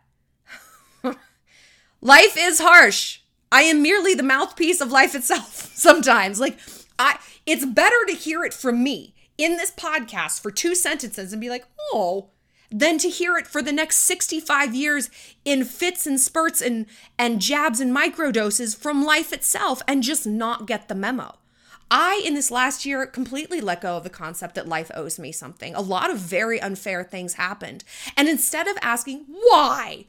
life 1.99 2.37
is 2.37 2.61
harsh. 2.61 3.19
I 3.51 3.63
am 3.63 3.81
merely 3.81 4.13
the 4.13 4.23
mouthpiece 4.23 4.79
of 4.79 4.93
life 4.93 5.13
itself 5.13 5.71
sometimes. 5.75 6.39
Like 6.39 6.57
I 6.97 7.19
it's 7.45 7.65
better 7.65 8.05
to 8.07 8.13
hear 8.13 8.45
it 8.45 8.53
from 8.53 8.81
me 8.81 9.13
in 9.37 9.57
this 9.57 9.71
podcast 9.71 10.41
for 10.41 10.51
two 10.51 10.73
sentences 10.73 11.33
and 11.33 11.41
be 11.41 11.49
like, 11.49 11.65
"Oh, 11.91 12.29
than 12.71 12.97
to 12.99 13.09
hear 13.09 13.37
it 13.37 13.47
for 13.47 13.61
the 13.61 13.73
next 13.73 13.97
65 13.97 14.73
years 14.73 15.09
in 15.43 15.65
fits 15.65 16.07
and 16.07 16.19
spurts 16.19 16.61
and 16.61 16.85
and 17.19 17.41
jabs 17.41 17.79
and 17.79 17.95
microdoses 17.95 18.75
from 18.75 19.05
life 19.05 19.33
itself 19.33 19.81
and 19.87 20.01
just 20.03 20.25
not 20.25 20.65
get 20.65 20.87
the 20.87 20.95
memo. 20.95 21.35
I, 21.93 22.23
in 22.25 22.35
this 22.35 22.49
last 22.49 22.85
year, 22.85 23.05
completely 23.05 23.59
let 23.59 23.81
go 23.81 23.97
of 23.97 24.05
the 24.05 24.09
concept 24.09 24.55
that 24.55 24.65
life 24.65 24.89
owes 24.95 25.19
me 25.19 25.33
something. 25.33 25.75
A 25.75 25.81
lot 25.81 26.09
of 26.09 26.17
very 26.17 26.59
unfair 26.61 27.03
things 27.03 27.33
happened. 27.33 27.83
And 28.15 28.29
instead 28.29 28.67
of 28.67 28.77
asking, 28.81 29.25
why? 29.27 30.05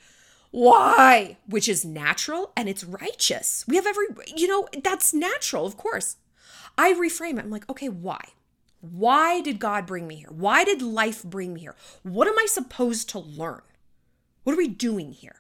Why? 0.53 1.39
Which 1.49 1.69
is 1.69 1.85
natural 1.85 2.53
and 2.57 2.69
it's 2.69 2.85
righteous. 2.85 3.65
We 3.67 3.75
have 3.75 3.87
every, 3.89 4.07
you 4.29 4.47
know, 4.47 4.69
that's 4.85 5.13
natural, 5.13 5.67
of 5.67 5.77
course. 5.77 6.19
I 6.79 6.93
reframe 6.93 7.39
it. 7.39 7.45
I'm 7.45 7.51
like, 7.51 7.69
okay, 7.69 7.89
why? 7.89 8.21
Why 8.83 9.41
did 9.41 9.61
God 9.61 9.87
bring 9.87 10.09
me 10.09 10.17
here? 10.17 10.31
Why 10.31 10.65
did 10.65 10.83
life 10.83 11.23
bring 11.23 11.55
me 11.55 11.61
here? 11.61 11.77
What 12.03 12.27
am 12.27 12.37
I 12.37 12.47
supposed 12.47 13.09
to 13.11 13.21
learn? 13.21 13.63
What 14.43 14.55
are 14.55 14.59
we 14.59 14.67
doing 14.67 15.13
here? 15.13 15.37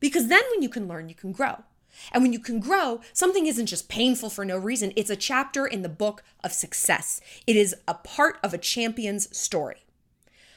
Because 0.00 0.26
then 0.26 0.42
when 0.50 0.60
you 0.60 0.68
can 0.68 0.88
learn, 0.88 1.08
you 1.08 1.14
can 1.14 1.30
grow. 1.30 1.62
And 2.10 2.20
when 2.24 2.32
you 2.32 2.40
can 2.40 2.58
grow, 2.58 3.00
something 3.12 3.46
isn't 3.46 3.66
just 3.66 3.88
painful 3.88 4.28
for 4.28 4.44
no 4.44 4.58
reason. 4.58 4.92
It's 4.96 5.08
a 5.08 5.14
chapter 5.14 5.64
in 5.66 5.82
the 5.82 5.88
book 5.88 6.24
of 6.42 6.52
success. 6.52 7.20
It 7.46 7.54
is 7.54 7.76
a 7.86 7.94
part 7.94 8.38
of 8.42 8.52
a 8.52 8.58
champion's 8.58 9.34
story. 9.36 9.84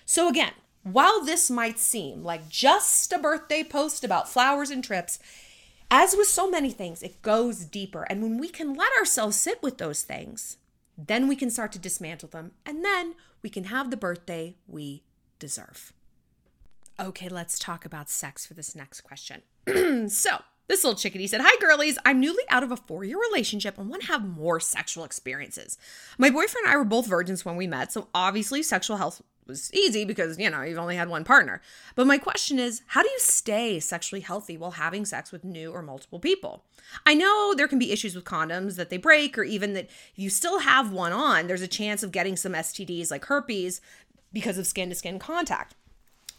So, 0.03 0.27
again, 0.27 0.53
while 0.82 1.23
this 1.23 1.51
might 1.51 1.77
seem 1.77 2.23
like 2.23 2.49
just 2.49 3.13
a 3.13 3.19
birthday 3.19 3.63
post 3.63 4.03
about 4.03 4.27
flowers 4.27 4.71
and 4.71 4.84
trips, 4.84 5.19
as 5.91 6.15
with 6.17 6.27
so 6.27 6.49
many 6.49 6.71
things, 6.71 7.03
it 7.03 7.21
goes 7.21 7.63
deeper. 7.63 8.08
And 8.10 8.23
when 8.23 8.39
we 8.39 8.49
can 8.49 8.73
let 8.73 8.91
ourselves 8.97 9.38
sit 9.38 9.62
with 9.62 9.77
those 9.77 10.01
things, 10.01 10.58
then 10.97 11.27
we 11.27 11.36
can 11.36 11.49
start 11.49 11.71
to 11.73 11.79
dismantle 11.79 12.29
them, 12.29 12.51
and 12.65 12.83
then 12.83 13.15
we 13.43 13.49
can 13.49 13.65
have 13.65 13.91
the 13.91 13.97
birthday 13.97 14.55
we 14.67 15.03
deserve. 15.39 15.93
Okay, 16.99 17.29
let's 17.29 17.60
talk 17.60 17.86
about 17.86 18.10
sex 18.10 18.45
for 18.45 18.55
this 18.55 18.75
next 18.75 19.01
question. 19.01 19.43
so, 20.10 20.41
this 20.67 20.83
little 20.83 20.97
chickadee 20.97 21.27
said, 21.27 21.41
Hi, 21.43 21.55
girlies. 21.62 21.97
I'm 22.03 22.19
newly 22.19 22.43
out 22.49 22.63
of 22.63 22.71
a 22.71 22.77
four 22.77 23.03
year 23.03 23.19
relationship 23.19 23.77
and 23.77 23.89
want 23.89 24.01
to 24.01 24.07
have 24.07 24.27
more 24.27 24.60
sexual 24.60 25.03
experiences. 25.03 25.77
My 26.17 26.29
boyfriend 26.29 26.65
and 26.65 26.73
I 26.73 26.77
were 26.77 26.83
both 26.83 27.07
virgins 27.07 27.45
when 27.45 27.55
we 27.55 27.67
met, 27.67 27.93
so 27.93 28.07
obviously 28.13 28.63
sexual 28.63 28.97
health 28.97 29.21
was 29.47 29.73
easy 29.73 30.05
because, 30.05 30.38
you 30.38 30.49
know, 30.49 30.62
you've 30.62 30.77
only 30.77 30.95
had 30.95 31.10
one 31.10 31.23
partner. 31.23 31.62
But 31.95 32.07
my 32.07 32.17
question 32.17 32.60
is 32.60 32.81
how 32.88 33.01
do 33.01 33.10
you 33.10 33.19
stay 33.19 33.79
sexually 33.79 34.21
healthy 34.21 34.57
while 34.57 34.71
having 34.71 35.05
sex 35.05 35.31
with 35.31 35.43
new 35.43 35.71
or 35.71 35.81
multiple 35.81 36.19
people? 36.19 36.63
I 37.05 37.13
know 37.13 37.53
there 37.55 37.67
can 37.67 37.79
be 37.79 37.91
issues 37.91 38.15
with 38.15 38.25
condoms 38.25 38.75
that 38.75 38.89
they 38.89 38.97
break, 38.97 39.38
or 39.38 39.43
even 39.43 39.73
that 39.73 39.86
if 39.86 40.13
you 40.15 40.29
still 40.29 40.60
have 40.60 40.91
one 40.91 41.12
on, 41.12 41.47
there's 41.47 41.62
a 41.62 41.67
chance 41.67 42.03
of 42.03 42.12
getting 42.12 42.36
some 42.36 42.53
STDs 42.53 43.12
like 43.12 43.25
herpes 43.25 43.81
because 44.33 44.57
of 44.57 44.67
skin 44.67 44.89
to 44.89 44.95
skin 44.95 45.19
contact. 45.19 45.75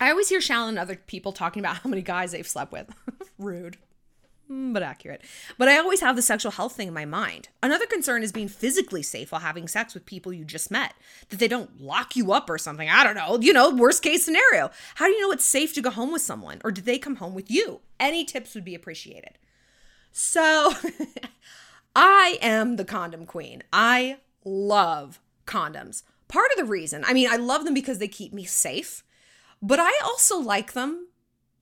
I 0.00 0.10
always 0.10 0.28
hear 0.28 0.40
Shallon 0.40 0.70
and 0.70 0.78
other 0.78 0.96
people 0.96 1.32
talking 1.32 1.60
about 1.60 1.78
how 1.78 1.90
many 1.90 2.02
guys 2.02 2.32
they've 2.32 2.46
slept 2.46 2.72
with. 2.72 2.94
Rude. 3.38 3.78
Mm, 4.50 4.72
but 4.72 4.82
accurate. 4.82 5.22
But 5.58 5.68
I 5.68 5.78
always 5.78 6.00
have 6.00 6.16
the 6.16 6.22
sexual 6.22 6.52
health 6.52 6.74
thing 6.74 6.88
in 6.88 6.94
my 6.94 7.04
mind. 7.04 7.48
Another 7.62 7.87
concern 7.87 8.22
is 8.22 8.32
being 8.32 8.48
physically 8.48 9.02
safe 9.02 9.30
while 9.30 9.42
having 9.42 9.68
sex 9.68 9.92
with 9.92 10.06
people 10.06 10.32
you 10.32 10.44
just 10.44 10.70
met, 10.70 10.94
that 11.28 11.38
they 11.38 11.48
don't 11.48 11.80
lock 11.80 12.16
you 12.16 12.32
up 12.32 12.48
or 12.48 12.56
something. 12.56 12.88
I 12.88 13.04
don't 13.04 13.16
know. 13.16 13.38
You 13.40 13.52
know, 13.52 13.70
worst 13.70 14.02
case 14.02 14.24
scenario. 14.24 14.70
How 14.94 15.06
do 15.06 15.12
you 15.12 15.20
know 15.20 15.32
it's 15.32 15.44
safe 15.44 15.74
to 15.74 15.82
go 15.82 15.90
home 15.90 16.12
with 16.12 16.22
someone? 16.22 16.61
Or 16.64 16.70
did 16.70 16.87
they 16.87 16.98
come 16.98 17.16
home 17.16 17.34
with 17.34 17.50
you? 17.50 17.80
Any 18.00 18.24
tips 18.24 18.54
would 18.54 18.64
be 18.64 18.74
appreciated. 18.74 19.38
So, 20.12 20.72
I 21.96 22.38
am 22.40 22.76
the 22.76 22.84
condom 22.84 23.26
queen. 23.26 23.62
I 23.72 24.18
love 24.44 25.20
condoms. 25.46 26.04
Part 26.28 26.50
of 26.52 26.58
the 26.58 26.64
reason, 26.64 27.04
I 27.06 27.12
mean, 27.12 27.28
I 27.30 27.37
love 27.37 27.64
them 27.64 27.74
because 27.74 27.98
they 27.98 28.08
keep 28.08 28.32
me 28.32 28.44
safe, 28.44 29.02
but 29.61 29.78
I 29.80 29.98
also 30.04 30.38
like 30.38 30.72
them 30.72 31.08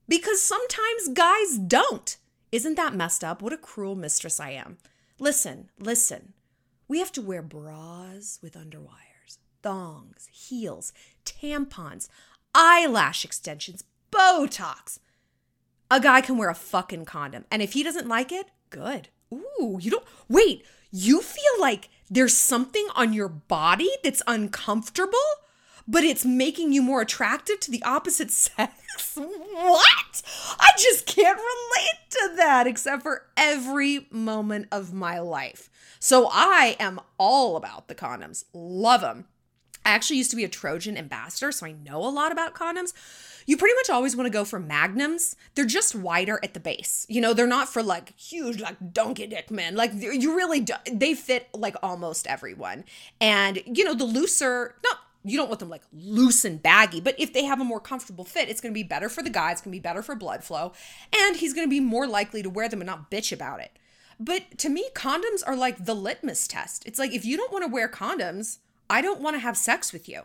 because 0.09 0.41
sometimes 0.41 1.09
guys 1.13 1.59
don't. 1.59 2.17
Isn't 2.57 2.77
that 2.77 2.95
messed 2.95 3.23
up? 3.23 3.43
What 3.43 3.53
a 3.53 3.59
cruel 3.59 3.95
mistress 3.95 4.41
I 4.41 4.53
am. 4.53 4.79
Listen, 5.19 5.69
listen. 5.79 6.33
We 6.89 7.01
have 7.01 7.13
to 7.13 7.21
wear 7.21 7.43
bras 7.43 8.39
with 8.41 8.55
underwires, 8.55 9.37
thongs, 9.63 10.27
heels, 10.33 10.95
tampons, 11.27 12.09
eyelash 12.55 13.27
extensions, 13.27 13.85
Botox. 14.11 15.01
A 15.91 16.01
guy 16.01 16.23
can 16.23 16.39
wear 16.39 16.49
a 16.49 16.55
fucking 16.55 17.05
condom. 17.05 17.45
And 17.51 17.61
if 17.61 17.75
he 17.75 17.83
doesn't 17.83 18.09
like 18.09 18.33
it, 18.33 18.47
good. 18.71 19.09
Ooh, 19.31 19.79
you 19.79 19.91
don't. 19.91 20.07
Wait, 20.27 20.65
you 20.91 21.21
feel 21.21 21.61
like 21.61 21.91
there's 22.09 22.35
something 22.35 22.89
on 22.95 23.13
your 23.13 23.29
body 23.29 23.91
that's 24.03 24.23
uncomfortable? 24.27 25.19
But 25.89 26.05
it's 26.05 26.25
making 26.25 26.73
you 26.73 26.83
more 26.83 27.01
attractive 27.01 27.61
to 27.61 27.71
the 27.71 27.83
opposite 27.83 28.31
sex. 28.33 29.17
what? 29.17 30.23
I 30.59 30.71
just 30.79 31.07
can't 31.07 31.39
relate 31.39 32.11
to 32.11 32.33
that 32.37 32.67
except 32.67 33.03
for 33.03 33.27
every 33.37 34.07
moment 34.11 34.69
of 34.73 34.93
my 34.93 35.19
life. 35.19 35.71
So 35.99 36.29
I 36.31 36.77
am 36.79 37.01
all 37.19 37.57
about 37.57 37.89
the 37.89 37.95
condoms. 37.95 38.45
Love 38.53 39.01
them. 39.01 39.27
I 39.85 39.91
actually 39.91 40.17
used 40.17 40.31
to 40.31 40.37
be 40.37 40.43
a 40.43 40.49
Trojan 40.49 40.97
ambassador, 40.97 41.53
so 41.53 41.65
I 41.65 41.71
know 41.73 42.05
a 42.05 42.11
lot 42.11 42.33
about 42.33 42.55
condoms. 42.55 42.93
You 43.47 43.57
pretty 43.57 43.77
much 43.77 43.89
always 43.89 44.17
want 44.17 44.27
to 44.27 44.33
go 44.33 44.45
for 44.45 44.59
magnums. 44.59 45.37
They're 45.55 45.65
just 45.65 45.95
wider 45.95 46.41
at 46.43 46.55
the 46.55 46.61
base. 46.61 47.07
You 47.09 47.21
know, 47.21 47.33
they're 47.33 47.47
not 47.47 47.69
for 47.69 47.85
like 47.85 48.19
huge, 48.19 48.61
like 48.61 48.93
donkey 48.93 49.29
dick 49.29 49.49
men. 49.49 49.77
Like 49.77 49.93
you 49.95 50.37
really 50.37 50.59
do, 50.59 50.75
they 50.91 51.15
fit 51.15 51.49
like 51.55 51.77
almost 51.85 52.27
everyone. 52.27 52.85
And 53.21 53.63
you 53.65 53.85
know, 53.85 53.95
the 53.95 54.05
looser, 54.05 54.75
not 54.83 54.99
you 55.27 55.37
don't 55.37 55.49
want 55.49 55.61
them 55.61 55.69
like 55.69 55.83
loose 55.93 56.45
and 56.45 56.63
baggy, 56.63 57.01
but 57.01 57.17
if 57.19 57.33
they 57.33 57.45
have 57.45 57.61
a 57.61 57.65
more 57.65 57.81
comfortable 57.81 58.25
fit, 58.25 58.49
it's 58.49 58.61
going 58.61 58.73
to 58.73 58.79
be 58.79 58.85
better 58.85 59.09
for 59.09 59.23
the 59.23 59.31
guy. 59.31 59.51
It's 59.51 59.61
going 59.61 59.73
to 59.73 59.77
be 59.77 59.83
better 59.83 60.03
for 60.03 60.15
blood 60.15 60.45
flow, 60.45 60.73
and 61.15 61.37
he's 61.37 61.53
going 61.53 61.67
to 61.67 61.71
be 61.71 61.81
more 61.81 62.07
likely 62.07 62.43
to 62.43 62.51
wear 62.51 62.69
them 62.69 62.81
and 62.81 62.87
not 62.87 63.11
bitch 63.11 63.33
about 63.33 63.61
it. 63.61 63.79
But 64.21 64.57
to 64.59 64.69
me, 64.69 64.89
condoms 64.95 65.43
are 65.47 65.57
like 65.57 65.85
the 65.85 65.95
litmus 65.95 66.47
test. 66.47 66.87
It's 66.87 66.99
like 66.99 67.13
if 67.13 67.25
you 67.25 67.37
don't 67.37 67.53
want 67.53 67.65
to 67.65 67.71
wear 67.71 67.89
condoms, 67.89 68.59
I 68.89 69.03
don't 69.03 69.21
want 69.21 69.35
to 69.35 69.41
have 69.41 69.57
sex 69.57 69.93
with 69.93 70.09
you. 70.09 70.23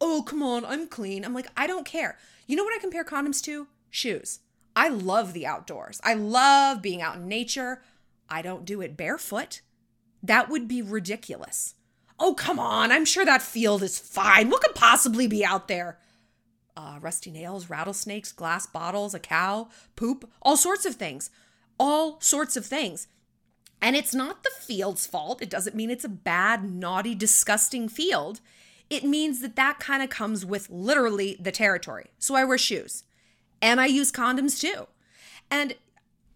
Oh, 0.00 0.22
come 0.22 0.42
on, 0.42 0.64
I'm 0.64 0.88
clean. 0.88 1.24
I'm 1.24 1.34
like, 1.34 1.48
I 1.56 1.66
don't 1.66 1.86
care. 1.86 2.18
You 2.46 2.56
know 2.56 2.64
what 2.64 2.74
I 2.74 2.80
compare 2.80 3.04
condoms 3.04 3.42
to? 3.42 3.68
Shoes. 3.90 4.40
I 4.74 4.88
love 4.88 5.32
the 5.32 5.46
outdoors. 5.46 6.00
I 6.02 6.14
love 6.14 6.82
being 6.82 7.00
out 7.00 7.16
in 7.16 7.28
nature. 7.28 7.82
I 8.28 8.42
don't 8.42 8.64
do 8.64 8.80
it 8.80 8.96
barefoot. 8.96 9.60
That 10.22 10.48
would 10.48 10.66
be 10.66 10.82
ridiculous. 10.82 11.74
Oh, 12.18 12.34
come 12.34 12.58
on. 12.58 12.92
I'm 12.92 13.04
sure 13.04 13.24
that 13.24 13.42
field 13.42 13.82
is 13.82 13.98
fine. 13.98 14.50
What 14.50 14.62
could 14.62 14.74
possibly 14.74 15.26
be 15.26 15.44
out 15.44 15.68
there? 15.68 15.98
Uh, 16.76 16.98
rusty 17.00 17.30
nails, 17.30 17.70
rattlesnakes, 17.70 18.32
glass 18.32 18.66
bottles, 18.66 19.14
a 19.14 19.20
cow, 19.20 19.68
poop, 19.96 20.30
all 20.42 20.56
sorts 20.56 20.84
of 20.84 20.96
things. 20.96 21.30
All 21.78 22.20
sorts 22.20 22.56
of 22.56 22.66
things. 22.66 23.08
And 23.82 23.96
it's 23.96 24.14
not 24.14 24.42
the 24.42 24.50
field's 24.60 25.06
fault. 25.06 25.42
It 25.42 25.50
doesn't 25.50 25.76
mean 25.76 25.90
it's 25.90 26.04
a 26.04 26.08
bad, 26.08 26.64
naughty, 26.64 27.14
disgusting 27.14 27.88
field. 27.88 28.40
It 28.88 29.04
means 29.04 29.40
that 29.40 29.56
that 29.56 29.80
kind 29.80 30.02
of 30.02 30.08
comes 30.08 30.44
with 30.44 30.70
literally 30.70 31.36
the 31.40 31.52
territory. 31.52 32.06
So 32.18 32.34
I 32.34 32.44
wear 32.44 32.58
shoes 32.58 33.04
and 33.60 33.80
I 33.80 33.86
use 33.86 34.12
condoms 34.12 34.60
too. 34.60 34.86
And 35.50 35.74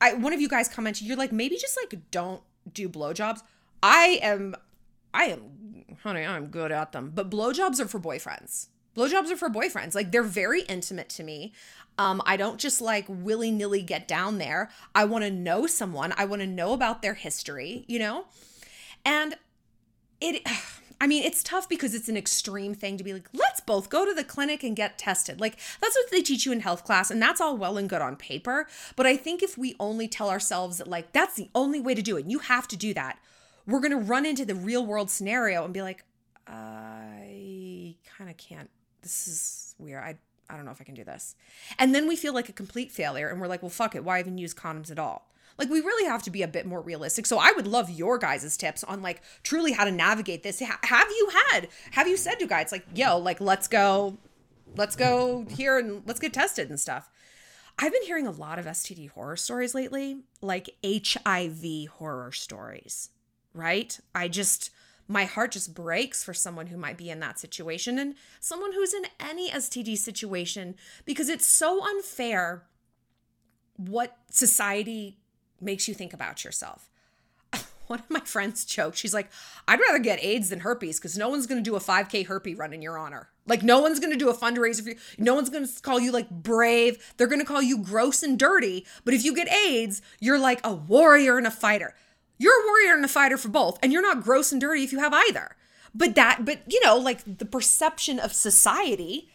I, 0.00 0.14
one 0.14 0.32
of 0.32 0.40
you 0.40 0.48
guys 0.48 0.68
commented, 0.68 1.06
you're 1.06 1.16
like, 1.16 1.32
maybe 1.32 1.56
just 1.56 1.78
like 1.82 1.98
don't 2.10 2.42
do 2.72 2.88
blowjobs. 2.88 3.42
I 3.82 4.18
am 4.22 4.54
I 5.12 5.24
am, 5.24 5.84
honey, 6.02 6.24
I'm 6.24 6.46
good 6.46 6.72
at 6.72 6.92
them. 6.92 7.12
But 7.14 7.30
blowjobs 7.30 7.80
are 7.80 7.88
for 7.88 8.00
boyfriends. 8.00 8.68
Blowjobs 8.96 9.30
are 9.30 9.36
for 9.36 9.48
boyfriends. 9.48 9.94
Like 9.94 10.12
they're 10.12 10.22
very 10.22 10.62
intimate 10.62 11.08
to 11.10 11.22
me. 11.22 11.52
Um, 11.98 12.22
I 12.26 12.36
don't 12.36 12.58
just 12.58 12.80
like 12.80 13.06
willy 13.08 13.50
nilly 13.50 13.82
get 13.82 14.06
down 14.06 14.38
there. 14.38 14.70
I 14.94 15.04
want 15.04 15.24
to 15.24 15.30
know 15.30 15.66
someone. 15.66 16.12
I 16.16 16.24
want 16.24 16.42
to 16.42 16.46
know 16.46 16.72
about 16.72 17.02
their 17.02 17.14
history, 17.14 17.84
you 17.88 17.98
know? 17.98 18.26
And 19.04 19.36
it, 20.20 20.42
I 21.00 21.06
mean, 21.06 21.22
it's 21.22 21.44
tough 21.44 21.68
because 21.68 21.94
it's 21.94 22.08
an 22.08 22.16
extreme 22.16 22.74
thing 22.74 22.96
to 22.96 23.04
be 23.04 23.12
like, 23.12 23.28
let's 23.32 23.60
both 23.60 23.88
go 23.88 24.04
to 24.04 24.12
the 24.12 24.24
clinic 24.24 24.64
and 24.64 24.74
get 24.74 24.98
tested. 24.98 25.40
Like, 25.40 25.56
that's 25.80 25.94
what 25.94 26.10
they 26.10 26.22
teach 26.22 26.44
you 26.44 26.50
in 26.50 26.58
health 26.58 26.82
class, 26.82 27.08
and 27.08 27.22
that's 27.22 27.40
all 27.40 27.56
well 27.56 27.78
and 27.78 27.88
good 27.88 28.02
on 28.02 28.16
paper. 28.16 28.66
But 28.96 29.06
I 29.06 29.16
think 29.16 29.40
if 29.40 29.56
we 29.56 29.76
only 29.78 30.08
tell 30.08 30.28
ourselves 30.28 30.78
that, 30.78 30.88
like, 30.88 31.12
that's 31.12 31.36
the 31.36 31.50
only 31.54 31.78
way 31.78 31.94
to 31.94 32.02
do 32.02 32.16
it, 32.16 32.26
you 32.26 32.40
have 32.40 32.66
to 32.66 32.76
do 32.76 32.92
that, 32.94 33.20
we're 33.68 33.80
going 33.80 33.92
to 33.92 33.98
run 33.98 34.26
into 34.26 34.44
the 34.44 34.54
real 34.54 34.84
world 34.84 35.10
scenario 35.10 35.64
and 35.64 35.72
be 35.72 35.82
like, 35.82 36.02
I 36.46 37.94
kind 38.16 38.30
of 38.30 38.36
can't. 38.38 38.70
This 39.02 39.28
is 39.28 39.74
weird. 39.78 40.02
I, 40.02 40.16
I 40.50 40.56
don't 40.56 40.64
know 40.64 40.72
if 40.72 40.80
I 40.80 40.84
can 40.84 40.94
do 40.94 41.04
this. 41.04 41.36
And 41.78 41.94
then 41.94 42.08
we 42.08 42.16
feel 42.16 42.32
like 42.32 42.48
a 42.48 42.52
complete 42.52 42.90
failure, 42.90 43.28
and 43.28 43.40
we're 43.40 43.46
like, 43.46 43.62
well, 43.62 43.70
fuck 43.70 43.94
it. 43.94 44.02
Why 44.02 44.18
even 44.18 44.38
use 44.38 44.54
condoms 44.54 44.90
at 44.90 44.98
all? 44.98 45.28
Like 45.58 45.68
we 45.68 45.80
really 45.80 46.08
have 46.08 46.22
to 46.22 46.30
be 46.30 46.42
a 46.42 46.48
bit 46.48 46.66
more 46.66 46.80
realistic. 46.80 47.26
So 47.26 47.38
I 47.38 47.52
would 47.54 47.66
love 47.66 47.90
your 47.90 48.16
guys' 48.16 48.56
tips 48.56 48.84
on 48.84 49.02
like 49.02 49.20
truly 49.42 49.72
how 49.72 49.84
to 49.84 49.90
navigate 49.90 50.44
this. 50.44 50.60
have 50.60 51.10
you 51.10 51.30
had, 51.50 51.68
have 51.90 52.06
you 52.06 52.16
said 52.16 52.36
to 52.36 52.46
guys 52.46 52.70
like, 52.70 52.86
yo, 52.94 53.18
like 53.18 53.40
let's 53.40 53.66
go, 53.66 54.16
let's 54.76 54.94
go 54.94 55.44
here 55.50 55.76
and 55.76 56.02
let's 56.06 56.20
get 56.20 56.32
tested 56.32 56.70
and 56.70 56.78
stuff. 56.78 57.10
I've 57.76 57.92
been 57.92 58.04
hearing 58.04 58.26
a 58.26 58.32
lot 58.32 58.58
of 58.58 58.66
STD 58.66 59.10
horror 59.10 59.36
stories 59.36 59.74
lately, 59.74 60.22
like 60.40 60.70
HIV 60.84 61.88
horror 61.92 62.32
stories, 62.32 63.10
right? 63.54 63.98
I 64.14 64.28
just, 64.28 64.70
my 65.06 65.24
heart 65.24 65.52
just 65.52 65.74
breaks 65.74 66.22
for 66.22 66.34
someone 66.34 66.66
who 66.66 66.76
might 66.76 66.98
be 66.98 67.10
in 67.10 67.20
that 67.20 67.38
situation 67.38 67.98
and 67.98 68.14
someone 68.40 68.72
who's 68.72 68.94
in 68.94 69.04
any 69.18 69.50
STD 69.50 69.96
situation 69.96 70.76
because 71.04 71.28
it's 71.28 71.46
so 71.46 71.84
unfair 71.84 72.64
what 73.76 74.18
society 74.30 75.18
makes 75.60 75.88
you 75.88 75.94
think 75.94 76.12
about 76.12 76.44
yourself. 76.44 76.90
One 77.86 78.00
of 78.00 78.10
my 78.10 78.20
friends 78.20 78.64
joked, 78.64 78.98
she's 78.98 79.14
like, 79.14 79.30
I'd 79.66 79.80
rather 79.80 79.98
get 79.98 80.22
AIDS 80.22 80.50
than 80.50 80.60
herpes 80.60 80.98
because 80.98 81.16
no 81.16 81.28
one's 81.28 81.46
going 81.46 81.62
to 81.62 81.68
do 81.70 81.76
a 81.76 81.80
5K 81.80 82.26
herpes 82.26 82.58
run 82.58 82.72
in 82.72 82.82
your 82.82 82.98
honor. 82.98 83.30
Like, 83.46 83.62
no 83.62 83.80
one's 83.80 83.98
going 83.98 84.12
to 84.12 84.18
do 84.18 84.28
a 84.28 84.36
fundraiser 84.36 84.82
for 84.82 84.90
you. 84.90 84.96
No 85.16 85.34
one's 85.34 85.48
going 85.48 85.66
to 85.66 85.82
call 85.82 85.98
you 85.98 86.12
like 86.12 86.28
brave. 86.28 87.14
They're 87.16 87.26
going 87.26 87.40
to 87.40 87.46
call 87.46 87.62
you 87.62 87.78
gross 87.78 88.22
and 88.22 88.38
dirty. 88.38 88.84
But 89.06 89.14
if 89.14 89.24
you 89.24 89.34
get 89.34 89.50
AIDS, 89.50 90.02
you're 90.20 90.38
like 90.38 90.60
a 90.64 90.74
warrior 90.74 91.38
and 91.38 91.46
a 91.46 91.50
fighter. 91.50 91.94
You're 92.38 92.62
a 92.62 92.66
warrior 92.66 92.94
and 92.94 93.04
a 93.04 93.08
fighter 93.08 93.36
for 93.36 93.48
both. 93.48 93.78
And 93.82 93.92
you're 93.92 94.02
not 94.02 94.22
gross 94.22 94.52
and 94.52 94.60
dirty 94.60 94.84
if 94.84 94.92
you 94.92 94.98
have 95.00 95.12
either. 95.12 95.56
But 95.94 96.14
that, 96.14 96.44
but 96.44 96.60
you 96.66 96.80
know, 96.84 96.96
like 96.96 97.38
the 97.38 97.44
perception 97.44 98.18
of 98.18 98.32
society 98.32 99.28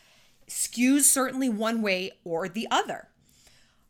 skews 0.47 1.01
certainly 1.01 1.49
one 1.49 1.81
way 1.81 2.11
or 2.23 2.47
the 2.47 2.67
other. 2.71 3.09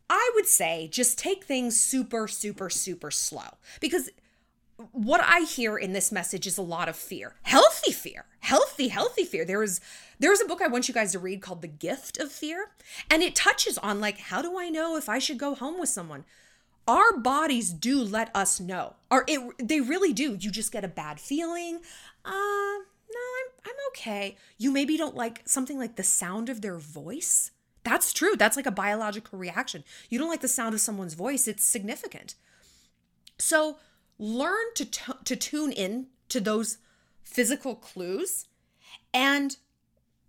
I 0.09 0.31
would 0.35 0.47
say 0.47 0.87
just 0.91 1.17
take 1.17 1.43
things 1.43 1.79
super, 1.79 2.27
super, 2.27 2.69
super 2.69 3.11
slow 3.11 3.57
because 3.79 4.09
what 4.91 5.21
I 5.23 5.41
hear 5.41 5.77
in 5.77 5.93
this 5.93 6.11
message 6.11 6.47
is 6.47 6.57
a 6.57 6.63
lot 6.63 6.89
of 6.89 6.95
fear. 6.95 7.35
Healthy 7.43 7.91
fear. 7.91 8.25
Healthy, 8.39 8.89
healthy 8.89 9.23
fear. 9.23 9.45
There 9.45 9.63
is 9.63 9.79
there's 10.19 10.41
a 10.41 10.45
book 10.45 10.61
I 10.61 10.67
want 10.67 10.87
you 10.87 10.93
guys 10.93 11.11
to 11.13 11.19
read 11.19 11.41
called 11.41 11.61
The 11.61 11.67
Gift 11.67 12.19
of 12.19 12.31
Fear, 12.31 12.69
and 13.09 13.21
it 13.23 13.35
touches 13.35 13.77
on 13.77 13.99
like 13.99 14.19
how 14.19 14.41
do 14.41 14.59
I 14.59 14.69
know 14.69 14.97
if 14.97 15.09
I 15.09 15.19
should 15.19 15.37
go 15.37 15.55
home 15.55 15.79
with 15.79 15.89
someone? 15.89 16.25
Our 16.87 17.17
bodies 17.17 17.71
do 17.71 18.01
let 18.01 18.29
us 18.35 18.59
know. 18.59 18.95
Or 19.09 19.23
it 19.27 19.39
they 19.57 19.79
really 19.79 20.13
do. 20.13 20.35
You 20.39 20.51
just 20.51 20.71
get 20.71 20.83
a 20.83 20.89
bad 20.89 21.19
feeling. 21.19 21.79
Uh 22.25 22.31
no, 22.31 23.19
I'm 23.39 23.51
I'm 23.65 23.75
okay. 23.89 24.37
You 24.57 24.71
maybe 24.71 24.97
don't 24.97 25.15
like 25.15 25.41
something 25.45 25.77
like 25.77 25.95
the 25.95 26.03
sound 26.03 26.49
of 26.49 26.61
their 26.61 26.77
voice. 26.77 27.51
That's 27.83 28.13
true. 28.13 28.35
That's 28.35 28.55
like 28.55 28.65
a 28.65 28.71
biological 28.71 29.37
reaction. 29.37 29.83
You 30.09 30.17
don't 30.17 30.29
like 30.29 30.41
the 30.41 30.47
sound 30.47 30.73
of 30.73 30.81
someone's 30.81 31.13
voice, 31.13 31.47
it's 31.47 31.63
significant. 31.63 32.35
So 33.37 33.77
learn 34.17 34.73
to, 34.75 34.85
t- 34.85 35.13
to 35.25 35.35
tune 35.35 35.71
in 35.71 36.07
to 36.29 36.39
those 36.39 36.77
physical 37.23 37.75
clues 37.75 38.47
and 39.13 39.57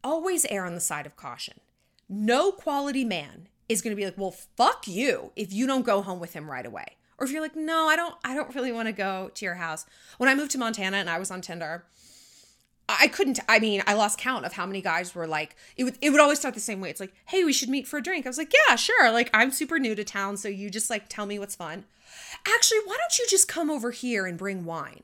always 0.02 0.44
err 0.46 0.64
on 0.64 0.74
the 0.74 0.80
side 0.80 1.06
of 1.06 1.16
caution. 1.16 1.60
No 2.08 2.50
quality 2.50 3.04
man 3.04 3.48
is 3.68 3.82
going 3.82 3.94
to 3.94 4.00
be 4.00 4.04
like, 4.04 4.18
"Well, 4.18 4.32
fuck 4.32 4.86
you 4.86 5.32
if 5.36 5.52
you 5.52 5.66
don't 5.66 5.84
go 5.84 6.02
home 6.02 6.20
with 6.20 6.32
him 6.32 6.50
right 6.50 6.66
away." 6.66 6.96
Or 7.18 7.26
if 7.26 7.32
you're 7.32 7.42
like, 7.42 7.56
"No, 7.56 7.86
I 7.86 7.96
don't 7.96 8.14
I 8.24 8.34
don't 8.34 8.54
really 8.54 8.72
want 8.72 8.88
to 8.88 8.92
go 8.92 9.30
to 9.34 9.44
your 9.44 9.54
house." 9.54 9.86
When 10.18 10.28
I 10.28 10.34
moved 10.34 10.50
to 10.52 10.58
Montana 10.58 10.98
and 10.98 11.10
I 11.10 11.18
was 11.18 11.30
on 11.30 11.40
Tinder, 11.40 11.84
I 12.88 13.08
couldn't. 13.08 13.40
I 13.48 13.58
mean, 13.58 13.82
I 13.86 13.94
lost 13.94 14.18
count 14.18 14.44
of 14.44 14.52
how 14.52 14.66
many 14.66 14.82
guys 14.82 15.14
were 15.14 15.26
like. 15.26 15.56
It 15.76 15.84
would. 15.84 15.98
It 16.00 16.10
would 16.10 16.20
always 16.20 16.38
start 16.38 16.54
the 16.54 16.60
same 16.60 16.80
way. 16.80 16.90
It's 16.90 17.00
like, 17.00 17.14
hey, 17.26 17.44
we 17.44 17.52
should 17.52 17.68
meet 17.70 17.86
for 17.86 17.98
a 17.98 18.02
drink. 18.02 18.26
I 18.26 18.28
was 18.28 18.38
like, 18.38 18.52
yeah, 18.68 18.76
sure. 18.76 19.10
Like, 19.10 19.30
I'm 19.32 19.50
super 19.50 19.78
new 19.78 19.94
to 19.94 20.04
town, 20.04 20.36
so 20.36 20.48
you 20.48 20.70
just 20.70 20.90
like 20.90 21.08
tell 21.08 21.26
me 21.26 21.38
what's 21.38 21.56
fun. 21.56 21.84
Actually, 22.46 22.80
why 22.84 22.96
don't 22.98 23.18
you 23.18 23.26
just 23.28 23.48
come 23.48 23.70
over 23.70 23.90
here 23.90 24.26
and 24.26 24.36
bring 24.36 24.64
wine? 24.64 25.02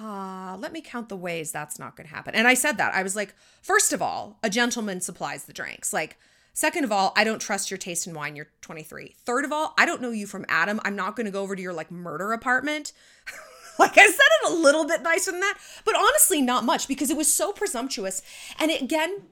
Uh, 0.00 0.56
let 0.58 0.72
me 0.72 0.80
count 0.80 1.10
the 1.10 1.16
ways 1.16 1.52
that's 1.52 1.78
not 1.78 1.94
going 1.96 2.08
to 2.08 2.14
happen. 2.14 2.34
And 2.34 2.48
I 2.48 2.54
said 2.54 2.78
that. 2.78 2.94
I 2.94 3.02
was 3.02 3.14
like, 3.14 3.34
first 3.60 3.92
of 3.92 4.00
all, 4.00 4.38
a 4.42 4.48
gentleman 4.48 5.02
supplies 5.02 5.44
the 5.44 5.52
drinks. 5.52 5.92
Like, 5.92 6.16
second 6.60 6.84
of 6.84 6.92
all, 6.92 7.14
I 7.16 7.24
don't 7.24 7.40
trust 7.40 7.70
your 7.70 7.78
taste 7.78 8.06
in 8.06 8.12
wine. 8.12 8.36
You're 8.36 8.50
23. 8.60 9.16
Third 9.24 9.46
of 9.46 9.52
all, 9.52 9.72
I 9.78 9.86
don't 9.86 10.02
know 10.02 10.10
you 10.10 10.26
from 10.26 10.44
Adam. 10.46 10.78
I'm 10.84 10.94
not 10.94 11.16
going 11.16 11.24
to 11.24 11.32
go 11.32 11.40
over 11.40 11.56
to 11.56 11.62
your 11.62 11.72
like 11.72 11.90
murder 11.90 12.32
apartment. 12.32 12.92
Like 13.78 13.96
I 13.96 14.04
said 14.04 14.12
it 14.42 14.52
a 14.52 14.54
little 14.56 14.84
bit 14.86 15.00
nicer 15.00 15.30
than 15.30 15.40
that, 15.40 15.56
but 15.86 15.96
honestly, 15.96 16.42
not 16.42 16.66
much 16.66 16.86
because 16.86 17.08
it 17.08 17.16
was 17.16 17.32
so 17.32 17.50
presumptuous. 17.50 18.20
And 18.58 18.70
it, 18.70 18.82
again, 18.82 19.22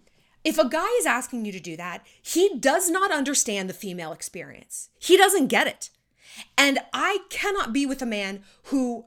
if 0.42 0.56
a 0.56 0.66
guy 0.66 0.88
is 0.98 1.04
asking 1.04 1.44
you 1.44 1.52
to 1.52 1.60
do 1.60 1.76
that, 1.76 2.06
he 2.22 2.56
does 2.58 2.88
not 2.88 3.12
understand 3.12 3.68
the 3.68 3.74
female 3.74 4.10
experience. 4.10 4.88
He 4.98 5.18
doesn't 5.18 5.48
get 5.48 5.66
it. 5.66 5.90
And 6.56 6.78
I 6.94 7.18
cannot 7.28 7.74
be 7.74 7.84
with 7.84 8.00
a 8.00 8.06
man 8.06 8.42
who 8.64 9.04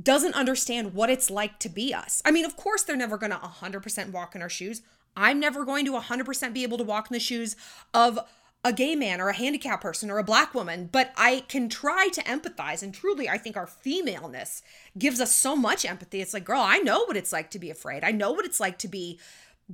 doesn't 0.00 0.34
understand 0.34 0.94
what 0.94 1.10
it's 1.10 1.28
like 1.28 1.58
to 1.60 1.68
be 1.68 1.92
us. 1.92 2.22
I 2.24 2.30
mean, 2.30 2.44
of 2.44 2.56
course, 2.56 2.84
they're 2.84 2.94
never 2.94 3.18
going 3.18 3.32
to 3.32 3.38
100% 3.38 4.12
walk 4.12 4.36
in 4.36 4.42
our 4.42 4.48
shoes. 4.48 4.82
I'm 5.16 5.40
never 5.40 5.64
going 5.64 5.84
to 5.86 5.92
100% 5.92 6.52
be 6.52 6.62
able 6.62 6.78
to 6.78 6.84
walk 6.84 7.10
in 7.10 7.14
the 7.14 7.20
shoes 7.20 7.56
of 7.92 8.18
a 8.64 8.72
gay 8.72 8.96
man 8.96 9.20
or 9.20 9.28
a 9.28 9.34
handicapped 9.34 9.82
person 9.82 10.10
or 10.10 10.18
a 10.18 10.24
black 10.24 10.54
woman, 10.54 10.88
but 10.90 11.12
I 11.16 11.44
can 11.48 11.68
try 11.68 12.08
to 12.08 12.22
empathize. 12.22 12.82
And 12.82 12.94
truly, 12.94 13.28
I 13.28 13.36
think 13.36 13.56
our 13.56 13.66
femaleness 13.66 14.62
gives 14.96 15.20
us 15.20 15.34
so 15.34 15.54
much 15.54 15.84
empathy. 15.84 16.22
It's 16.22 16.32
like, 16.32 16.44
girl, 16.44 16.62
I 16.62 16.78
know 16.78 17.04
what 17.04 17.16
it's 17.16 17.32
like 17.32 17.50
to 17.50 17.58
be 17.58 17.70
afraid. 17.70 18.02
I 18.02 18.10
know 18.10 18.32
what 18.32 18.46
it's 18.46 18.60
like 18.60 18.78
to 18.78 18.88
be 18.88 19.20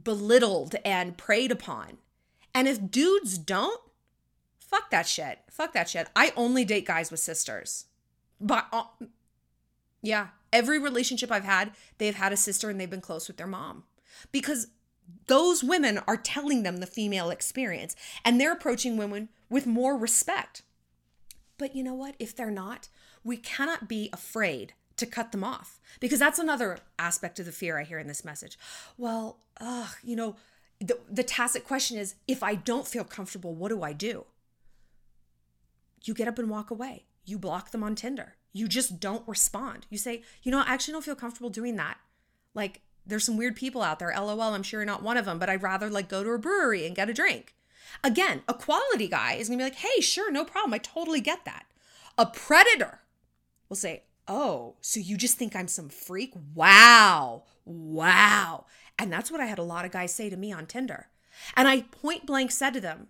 belittled 0.02 0.74
and 0.84 1.16
preyed 1.16 1.52
upon. 1.52 1.98
And 2.52 2.66
if 2.66 2.90
dudes 2.90 3.38
don't, 3.38 3.80
fuck 4.58 4.90
that 4.90 5.06
shit. 5.06 5.38
Fuck 5.50 5.72
that 5.74 5.88
shit. 5.88 6.08
I 6.16 6.32
only 6.36 6.64
date 6.64 6.86
guys 6.86 7.12
with 7.12 7.20
sisters. 7.20 7.86
But 8.40 8.66
uh, 8.72 8.84
yeah, 10.02 10.28
every 10.52 10.80
relationship 10.80 11.30
I've 11.30 11.44
had, 11.44 11.72
they've 11.98 12.14
had 12.14 12.32
a 12.32 12.36
sister 12.36 12.70
and 12.70 12.80
they've 12.80 12.90
been 12.90 13.00
close 13.00 13.28
with 13.28 13.36
their 13.36 13.46
mom. 13.46 13.84
Because 14.32 14.66
those 15.26 15.62
women 15.62 16.00
are 16.06 16.16
telling 16.16 16.62
them 16.62 16.78
the 16.78 16.86
female 16.86 17.30
experience 17.30 17.94
and 18.24 18.40
they're 18.40 18.52
approaching 18.52 18.96
women 18.96 19.28
with 19.48 19.66
more 19.66 19.96
respect. 19.96 20.62
But 21.58 21.76
you 21.76 21.82
know 21.82 21.94
what? 21.94 22.14
If 22.18 22.34
they're 22.34 22.50
not, 22.50 22.88
we 23.22 23.36
cannot 23.36 23.88
be 23.88 24.08
afraid 24.12 24.74
to 24.96 25.06
cut 25.06 25.32
them 25.32 25.44
off 25.44 25.80
because 25.98 26.18
that's 26.18 26.38
another 26.38 26.78
aspect 26.98 27.38
of 27.38 27.46
the 27.46 27.52
fear 27.52 27.78
I 27.78 27.84
hear 27.84 27.98
in 27.98 28.06
this 28.06 28.24
message. 28.24 28.58
Well, 28.96 29.38
uh, 29.60 29.88
you 30.02 30.16
know, 30.16 30.36
the, 30.78 30.98
the 31.10 31.22
tacit 31.22 31.64
question 31.64 31.98
is 31.98 32.14
if 32.26 32.42
I 32.42 32.54
don't 32.54 32.86
feel 32.86 33.04
comfortable, 33.04 33.54
what 33.54 33.68
do 33.68 33.82
I 33.82 33.92
do? 33.92 34.26
You 36.04 36.14
get 36.14 36.28
up 36.28 36.38
and 36.38 36.48
walk 36.48 36.70
away. 36.70 37.04
You 37.24 37.38
block 37.38 37.70
them 37.70 37.82
on 37.82 37.94
Tinder. 37.94 38.36
You 38.52 38.66
just 38.66 39.00
don't 39.00 39.26
respond. 39.28 39.86
You 39.90 39.98
say, 39.98 40.22
you 40.42 40.50
know, 40.50 40.60
I 40.60 40.72
actually 40.72 40.92
don't 40.92 41.04
feel 41.04 41.14
comfortable 41.14 41.50
doing 41.50 41.76
that. 41.76 41.98
Like, 42.54 42.80
there's 43.06 43.24
some 43.24 43.36
weird 43.36 43.56
people 43.56 43.82
out 43.82 43.98
there. 43.98 44.14
LOL, 44.16 44.40
I'm 44.40 44.62
sure 44.62 44.80
you're 44.80 44.86
not 44.86 45.02
one 45.02 45.16
of 45.16 45.24
them, 45.24 45.38
but 45.38 45.48
I'd 45.48 45.62
rather 45.62 45.90
like 45.90 46.08
go 46.08 46.22
to 46.22 46.30
a 46.30 46.38
brewery 46.38 46.86
and 46.86 46.96
get 46.96 47.10
a 47.10 47.14
drink. 47.14 47.54
Again, 48.04 48.42
a 48.48 48.54
quality 48.54 49.08
guy 49.08 49.34
is 49.34 49.48
gonna 49.48 49.58
be 49.58 49.64
like, 49.64 49.76
hey, 49.76 50.00
sure, 50.00 50.30
no 50.30 50.44
problem. 50.44 50.74
I 50.74 50.78
totally 50.78 51.20
get 51.20 51.44
that. 51.44 51.66
A 52.16 52.26
predator 52.26 53.00
will 53.68 53.76
say, 53.76 54.04
oh, 54.28 54.76
so 54.80 55.00
you 55.00 55.16
just 55.16 55.36
think 55.36 55.56
I'm 55.56 55.68
some 55.68 55.88
freak? 55.88 56.34
Wow, 56.54 57.44
wow. 57.64 58.66
And 58.98 59.12
that's 59.12 59.30
what 59.30 59.40
I 59.40 59.46
had 59.46 59.58
a 59.58 59.64
lot 59.64 59.84
of 59.84 59.90
guys 59.90 60.14
say 60.14 60.30
to 60.30 60.36
me 60.36 60.52
on 60.52 60.66
Tinder. 60.66 61.08
And 61.56 61.66
I 61.66 61.82
point 61.82 62.26
blank 62.26 62.50
said 62.50 62.74
to 62.74 62.80
them, 62.80 63.08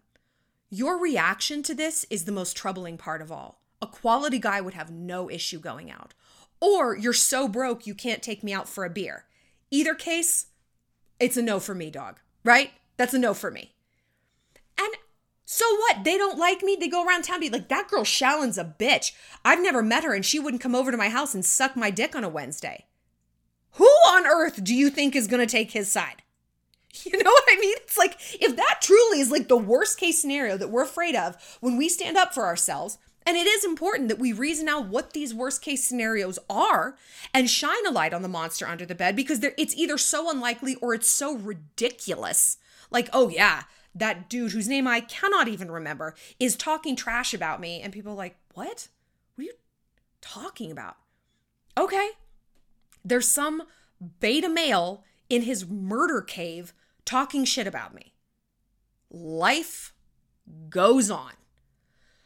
your 0.70 0.98
reaction 1.00 1.64
to 1.64 1.74
this 1.74 2.07
is 2.11 2.24
the 2.24 2.33
most 2.33 2.57
troubling 2.57 2.96
part 2.96 3.20
of 3.20 3.33
all. 3.33 3.61
A 3.83 3.88
quality 3.88 4.38
guy 4.38 4.61
would 4.61 4.74
have 4.74 4.90
no 4.90 5.29
issue 5.29 5.59
going 5.59 5.90
out. 5.90 6.14
Or 6.61 6.96
you're 6.96 7.12
so 7.12 7.48
broke 7.48 7.87
you 7.87 7.94
can't 7.94 8.22
take 8.22 8.44
me 8.44 8.53
out 8.53 8.68
for 8.68 8.85
a 8.85 8.90
beer. 8.90 9.24
Either 9.70 9.94
case, 9.94 10.46
it's 11.18 11.37
a 11.37 11.42
no 11.42 11.61
for 11.61 11.74
me, 11.74 11.90
dog, 11.90 12.18
right? 12.44 12.72
That's 12.96 13.14
a 13.14 13.18
no 13.18 13.35
for 13.35 13.50
me. 13.50 13.74
And 14.78 14.92
so 15.44 15.64
what? 15.76 16.04
They 16.04 16.16
don't 16.16 16.38
like 16.38 16.62
me. 16.62 16.76
They 16.78 16.88
go 16.88 17.04
around 17.04 17.22
town 17.22 17.40
be 17.40 17.50
like, 17.50 17.68
that 17.68 17.88
girl 17.88 18.04
Shallon's 18.04 18.59
a 18.59 18.64
bitch. 18.64 19.12
I've 19.44 19.62
never 19.62 19.83
met 19.83 20.04
her 20.04 20.14
and 20.14 20.24
she 20.24 20.38
wouldn't 20.38 20.62
come 20.62 20.74
over 20.74 20.90
to 20.90 20.96
my 20.96 21.09
house 21.09 21.35
and 21.35 21.44
suck 21.44 21.76
my 21.76 21.90
dick 21.90 22.14
on 22.14 22.24
a 22.24 22.28
Wednesday. 22.28 22.87
Who 23.72 23.85
on 23.85 24.26
earth 24.26 24.64
do 24.64 24.74
you 24.74 24.90
think 24.90 25.14
is 25.14 25.28
going 25.28 25.46
to 25.46 25.50
take 25.50 25.72
his 25.72 25.90
side? 25.90 26.22
You 27.04 27.22
know 27.22 27.30
what 27.30 27.44
I 27.48 27.54
mean? 27.61 27.76
It's 27.83 27.96
like 27.96 28.16
if 28.40 28.56
that 28.56 28.78
truly 28.80 29.20
is 29.20 29.30
like 29.30 29.46
the 29.46 29.56
worst 29.56 29.96
case 29.96 30.20
scenario 30.20 30.56
that 30.56 30.70
we're 30.70 30.83
afraid 30.83 31.14
of 31.14 31.37
when 31.61 31.76
we 31.76 31.88
stand 31.88 32.16
up 32.16 32.35
for 32.35 32.44
ourselves, 32.44 32.98
and 33.31 33.37
it 33.37 33.47
is 33.47 33.64
important 33.64 34.09
that 34.09 34.19
we 34.19 34.33
reason 34.33 34.69
out 34.69 34.88
what 34.88 35.12
these 35.12 35.33
worst 35.33 35.62
case 35.62 35.85
scenarios 35.87 36.37
are 36.51 36.97
and 37.33 37.49
shine 37.49 37.87
a 37.87 37.90
light 37.93 38.12
on 38.12 38.23
the 38.23 38.29
monster 38.29 38.66
under 38.66 38.85
the 38.85 38.93
bed 38.93 39.14
because 39.14 39.40
it's 39.57 39.77
either 39.77 39.97
so 39.97 40.29
unlikely 40.29 40.75
or 40.83 40.95
it's 40.95 41.09
so 41.09 41.37
ridiculous. 41.37 42.59
Like, 42.90 43.09
oh 43.12 43.29
yeah, 43.29 43.62
that 43.95 44.29
dude 44.29 44.51
whose 44.51 44.66
name 44.66 44.88
I 44.88 44.99
cannot 44.99 45.47
even 45.47 45.71
remember 45.71 46.16
is 46.40 46.57
talking 46.57 46.97
trash 46.97 47.33
about 47.33 47.61
me. 47.61 47.81
And 47.81 47.93
people 47.93 48.14
are 48.14 48.16
like, 48.16 48.35
what? 48.55 48.88
What 49.37 49.43
are 49.43 49.45
you 49.45 49.53
talking 50.21 50.73
about? 50.73 50.97
Okay. 51.79 52.09
There's 53.05 53.29
some 53.29 53.62
beta 54.19 54.49
male 54.49 55.05
in 55.29 55.43
his 55.43 55.69
murder 55.69 56.21
cave 56.21 56.73
talking 57.05 57.45
shit 57.45 57.69
about 57.69 57.95
me. 57.95 58.12
Life 59.09 59.95
goes 60.69 61.12
on. 61.12 61.35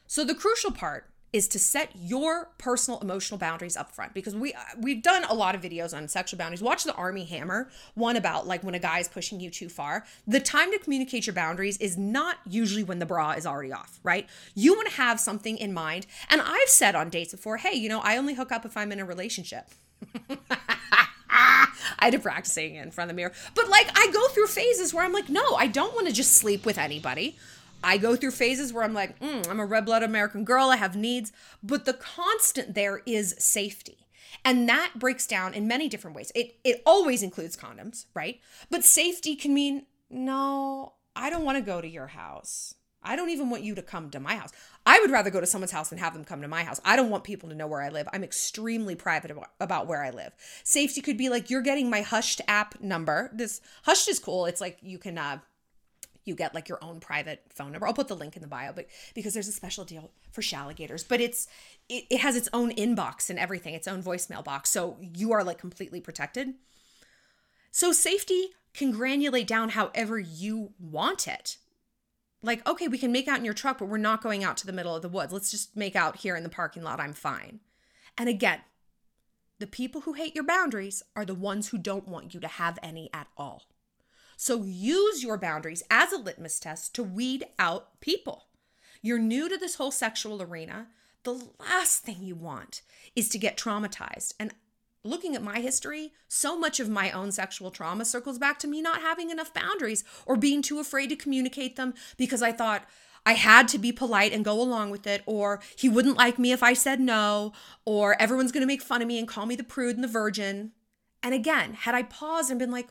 So 0.06 0.24
the 0.24 0.34
crucial 0.34 0.70
part 0.70 1.06
is 1.34 1.48
to 1.48 1.58
set 1.58 1.90
your 1.96 2.50
personal 2.58 3.00
emotional 3.00 3.36
boundaries 3.36 3.76
up 3.76 3.90
front 3.90 4.14
because 4.14 4.36
we 4.36 4.54
we've 4.78 5.02
done 5.02 5.24
a 5.24 5.34
lot 5.34 5.56
of 5.56 5.60
videos 5.60 5.92
on 5.92 6.06
sexual 6.06 6.38
boundaries. 6.38 6.62
Watch 6.62 6.84
the 6.84 6.94
Armie 6.94 7.24
Hammer 7.24 7.68
one 7.94 8.14
about 8.14 8.46
like 8.46 8.62
when 8.62 8.76
a 8.76 8.78
guy 8.78 9.00
is 9.00 9.08
pushing 9.08 9.40
you 9.40 9.50
too 9.50 9.68
far. 9.68 10.04
The 10.28 10.38
time 10.38 10.70
to 10.70 10.78
communicate 10.78 11.26
your 11.26 11.34
boundaries 11.34 11.76
is 11.78 11.98
not 11.98 12.36
usually 12.48 12.84
when 12.84 13.00
the 13.00 13.06
bra 13.06 13.32
is 13.32 13.46
already 13.46 13.72
off, 13.72 13.98
right? 14.04 14.28
You 14.54 14.74
want 14.74 14.88
to 14.90 14.94
have 14.94 15.18
something 15.18 15.58
in 15.58 15.74
mind. 15.74 16.06
And 16.28 16.40
I've 16.40 16.68
said 16.68 16.94
on 16.94 17.10
dates 17.10 17.32
before, 17.32 17.56
"Hey, 17.56 17.74
you 17.74 17.88
know, 17.88 18.00
I 18.00 18.16
only 18.16 18.34
hook 18.34 18.52
up 18.52 18.64
if 18.64 18.76
I'm 18.76 18.92
in 18.92 19.00
a 19.00 19.04
relationship." 19.04 19.70
I 21.98 22.08
had 22.08 22.12
to 22.12 22.18
practice 22.18 22.52
saying 22.52 22.76
it 22.76 22.82
in 22.82 22.90
front 22.90 23.10
of 23.10 23.16
the 23.16 23.20
mirror. 23.20 23.32
But 23.54 23.68
like 23.68 23.88
I 23.94 24.10
go 24.12 24.28
through 24.28 24.46
phases 24.46 24.94
where 24.94 25.04
I'm 25.04 25.12
like, 25.12 25.28
no, 25.28 25.56
I 25.56 25.66
don't 25.66 25.94
want 25.94 26.06
to 26.06 26.12
just 26.12 26.32
sleep 26.32 26.64
with 26.64 26.78
anybody. 26.78 27.36
I 27.84 27.98
go 27.98 28.16
through 28.16 28.32
phases 28.32 28.72
where 28.72 28.84
I'm 28.84 28.94
like, 28.94 29.18
mm, 29.20 29.48
I'm 29.48 29.60
a 29.60 29.66
red 29.66 29.84
blooded 29.84 30.08
American 30.08 30.44
girl, 30.44 30.70
I 30.70 30.76
have 30.76 30.96
needs. 30.96 31.32
But 31.62 31.84
the 31.84 31.94
constant 31.94 32.74
there 32.74 33.02
is 33.06 33.34
safety. 33.38 33.98
And 34.44 34.68
that 34.68 34.92
breaks 34.96 35.26
down 35.26 35.54
in 35.54 35.68
many 35.68 35.88
different 35.88 36.16
ways. 36.16 36.32
It, 36.34 36.56
it 36.64 36.82
always 36.84 37.22
includes 37.22 37.56
condoms, 37.56 38.06
right? 38.14 38.40
But 38.70 38.84
safety 38.84 39.36
can 39.36 39.54
mean, 39.54 39.86
no, 40.10 40.94
I 41.14 41.30
don't 41.30 41.44
want 41.44 41.58
to 41.58 41.62
go 41.62 41.80
to 41.80 41.88
your 41.88 42.08
house. 42.08 42.74
I 43.04 43.16
don't 43.16 43.30
even 43.30 43.50
want 43.50 43.62
you 43.62 43.74
to 43.74 43.82
come 43.82 44.10
to 44.10 44.20
my 44.20 44.36
house. 44.36 44.50
I 44.86 44.98
would 45.00 45.10
rather 45.10 45.30
go 45.30 45.40
to 45.40 45.46
someone's 45.46 45.70
house 45.70 45.90
than 45.90 45.98
have 45.98 46.14
them 46.14 46.24
come 46.24 46.40
to 46.40 46.48
my 46.48 46.64
house. 46.64 46.80
I 46.84 46.96
don't 46.96 47.10
want 47.10 47.24
people 47.24 47.50
to 47.50 47.54
know 47.54 47.66
where 47.66 47.82
I 47.82 47.90
live. 47.90 48.08
I'm 48.12 48.24
extremely 48.24 48.94
private 48.94 49.30
about, 49.30 49.50
about 49.60 49.86
where 49.86 50.02
I 50.02 50.10
live. 50.10 50.32
Safety 50.64 51.02
could 51.02 51.18
be 51.18 51.28
like 51.28 51.50
you're 51.50 51.60
getting 51.60 51.90
my 51.90 52.00
Hushed 52.00 52.40
app 52.48 52.80
number. 52.80 53.30
This 53.34 53.60
Hushed 53.84 54.08
is 54.08 54.18
cool. 54.18 54.46
It's 54.46 54.60
like 54.60 54.78
you 54.80 54.98
can 54.98 55.18
uh, 55.18 55.38
you 56.24 56.34
get 56.34 56.54
like 56.54 56.68
your 56.68 56.82
own 56.82 57.00
private 57.00 57.42
phone 57.50 57.72
number. 57.72 57.86
I'll 57.86 57.94
put 57.94 58.08
the 58.08 58.16
link 58.16 58.36
in 58.36 58.42
the 58.42 58.48
bio, 58.48 58.72
but 58.72 58.86
because 59.14 59.34
there's 59.34 59.48
a 59.48 59.52
special 59.52 59.84
deal 59.84 60.10
for 60.32 60.40
Shaligators, 60.40 61.06
but 61.06 61.20
it's 61.20 61.46
it, 61.88 62.04
it 62.10 62.20
has 62.20 62.36
its 62.36 62.48
own 62.52 62.72
inbox 62.72 63.30
and 63.30 63.38
everything, 63.38 63.74
its 63.74 63.88
own 63.88 64.02
voicemail 64.02 64.44
box. 64.44 64.70
So 64.70 64.96
you 65.00 65.32
are 65.32 65.44
like 65.44 65.58
completely 65.58 66.00
protected. 66.00 66.54
So 67.70 67.92
safety 67.92 68.50
can 68.72 68.92
granulate 68.92 69.46
down 69.46 69.70
however 69.70 70.18
you 70.18 70.72
want 70.78 71.28
it. 71.28 71.58
Like, 72.42 72.66
okay, 72.68 72.88
we 72.88 72.98
can 72.98 73.12
make 73.12 73.26
out 73.26 73.38
in 73.38 73.44
your 73.44 73.54
truck, 73.54 73.78
but 73.78 73.88
we're 73.88 73.96
not 73.96 74.22
going 74.22 74.44
out 74.44 74.56
to 74.58 74.66
the 74.66 74.72
middle 74.72 74.94
of 74.94 75.02
the 75.02 75.08
woods. 75.08 75.32
Let's 75.32 75.50
just 75.50 75.76
make 75.76 75.96
out 75.96 76.16
here 76.16 76.36
in 76.36 76.42
the 76.42 76.48
parking 76.50 76.82
lot. 76.82 77.00
I'm 77.00 77.14
fine. 77.14 77.60
And 78.18 78.28
again, 78.28 78.60
the 79.58 79.66
people 79.66 80.02
who 80.02 80.12
hate 80.12 80.34
your 80.34 80.44
boundaries 80.44 81.02
are 81.16 81.24
the 81.24 81.34
ones 81.34 81.68
who 81.68 81.78
don't 81.78 82.06
want 82.06 82.34
you 82.34 82.40
to 82.40 82.48
have 82.48 82.78
any 82.82 83.08
at 83.14 83.28
all. 83.36 83.62
So 84.36 84.62
use 84.62 85.22
your 85.22 85.38
boundaries 85.38 85.82
as 85.90 86.12
a 86.12 86.18
litmus 86.18 86.58
test 86.60 86.94
to 86.94 87.02
weed 87.02 87.46
out 87.58 88.00
people. 88.00 88.46
You're 89.02 89.18
new 89.18 89.48
to 89.48 89.56
this 89.56 89.76
whole 89.76 89.90
sexual 89.90 90.42
arena. 90.42 90.88
The 91.24 91.48
last 91.58 92.02
thing 92.02 92.18
you 92.20 92.34
want 92.34 92.82
is 93.14 93.28
to 93.30 93.38
get 93.38 93.56
traumatized. 93.56 94.34
And 94.38 94.54
looking 95.04 95.34
at 95.34 95.42
my 95.42 95.60
history, 95.60 96.12
so 96.28 96.58
much 96.58 96.80
of 96.80 96.88
my 96.88 97.10
own 97.10 97.30
sexual 97.30 97.70
trauma 97.70 98.04
circles 98.04 98.38
back 98.38 98.58
to 98.60 98.66
me 98.66 98.80
not 98.80 99.02
having 99.02 99.30
enough 99.30 99.52
boundaries 99.52 100.04
or 100.26 100.36
being 100.36 100.62
too 100.62 100.78
afraid 100.78 101.08
to 101.10 101.16
communicate 101.16 101.76
them 101.76 101.94
because 102.16 102.42
I 102.42 102.52
thought 102.52 102.86
I 103.26 103.34
had 103.34 103.68
to 103.68 103.78
be 103.78 103.92
polite 103.92 104.32
and 104.32 104.44
go 104.44 104.60
along 104.60 104.90
with 104.90 105.06
it, 105.06 105.22
or 105.24 105.60
he 105.76 105.88
wouldn't 105.88 106.18
like 106.18 106.38
me 106.38 106.52
if 106.52 106.62
I 106.62 106.74
said 106.74 107.00
no, 107.00 107.52
or 107.86 108.20
everyone's 108.20 108.52
gonna 108.52 108.66
make 108.66 108.82
fun 108.82 109.00
of 109.00 109.08
me 109.08 109.18
and 109.18 109.26
call 109.26 109.46
me 109.46 109.56
the 109.56 109.64
prude 109.64 109.94
and 109.94 110.04
the 110.04 110.08
virgin. 110.08 110.72
And 111.22 111.32
again, 111.32 111.72
had 111.72 111.94
I 111.94 112.02
paused 112.02 112.50
and 112.50 112.58
been 112.58 112.70
like, 112.70 112.88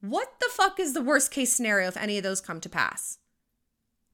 what 0.00 0.34
the 0.40 0.48
fuck 0.50 0.80
is 0.80 0.94
the 0.94 1.02
worst 1.02 1.30
case 1.30 1.52
scenario 1.52 1.88
if 1.88 1.96
any 1.96 2.16
of 2.16 2.24
those 2.24 2.40
come 2.40 2.60
to 2.60 2.68
pass? 2.68 3.18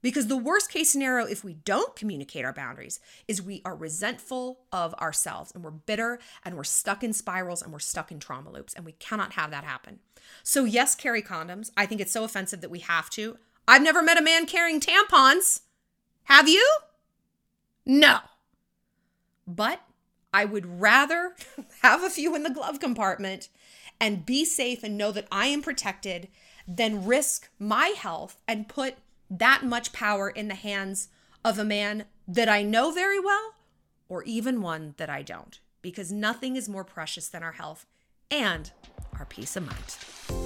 Because 0.03 0.29
the 0.29 0.37
worst 0.37 0.71
case 0.71 0.91
scenario, 0.91 1.27
if 1.27 1.43
we 1.43 1.55
don't 1.55 1.97
communicate 1.97 2.45
our 2.45 2.53
boundaries, 2.53 3.01
is 3.27 3.43
we 3.43 3.63
are 3.65 3.75
resentful 3.75 4.61
of 4.71 4.95
ourselves 4.95 5.51
and 5.53 5.65
we're 5.65 5.71
bitter 5.71 6.21
and 6.45 6.57
we're 6.57 6.65
stuck 6.65 7.03
in 7.03 7.13
spirals 7.13 7.63
and 7.63 7.73
we're 7.73 7.79
stuck 7.79 8.13
in 8.13 8.21
trauma 8.21 8.53
loops. 8.53 8.75
And 8.75 8.85
we 8.85 8.93
cannot 8.93 9.33
have 9.33 9.51
that 9.51 9.65
happen. 9.65 10.01
So, 10.43 10.65
yes, 10.65 10.95
carry 10.95 11.23
condoms. 11.23 11.71
I 11.77 11.87
think 11.87 12.01
it's 12.01 12.13
so 12.13 12.25
offensive 12.25 12.61
that 12.61 12.71
we 12.71 12.81
have 12.81 13.11
to. 13.11 13.39
I've 13.67 13.83
never 13.83 14.03
met 14.03 14.19
a 14.19 14.23
man 14.23 14.47
carrying 14.47 14.81
tampons. 14.81 15.63
Have 16.25 16.49
you? 16.49 16.65
No. 17.85 18.19
But 19.47 19.81
I 20.33 20.45
would 20.45 20.81
rather 20.81 21.35
have 21.83 22.05
a 22.05 22.11
few 22.11 22.35
in 22.37 22.43
the 22.43 22.51
glove 22.51 22.79
compartment 22.79 23.49
and 24.01 24.27
be 24.27 24.45
safe 24.45 24.83
and 24.83 24.97
know 24.97 25.13
that 25.13 25.29
I 25.31 25.47
am 25.47 25.63
protected 25.63 26.29
than 26.67 27.07
risk 27.07 27.49
my 27.59 27.89
health 27.89 28.41
and 28.47 28.69
put 28.69 28.97
that 29.31 29.65
much 29.65 29.93
power 29.93 30.29
in 30.29 30.49
the 30.49 30.55
hands 30.55 31.09
of 31.45 31.59
a 31.59 31.65
man 31.65 32.05
that 32.27 32.49
I 32.49 32.63
know 32.63 32.91
very 32.93 33.21
well 33.21 33.55
or 34.09 34.23
even 34.25 34.63
one 34.63 34.95
that 34.97 35.11
I 35.11 35.23
don't. 35.23 35.59
Because 35.83 36.11
nothing 36.11 36.57
is 36.57 36.69
more 36.69 36.85
precious 36.85 37.29
than 37.29 37.43
our 37.43 37.53
health 37.53 37.87
and 38.31 38.71
our 39.19 39.25
peace 39.25 39.57
of 39.57 39.67
mind. 39.67 40.46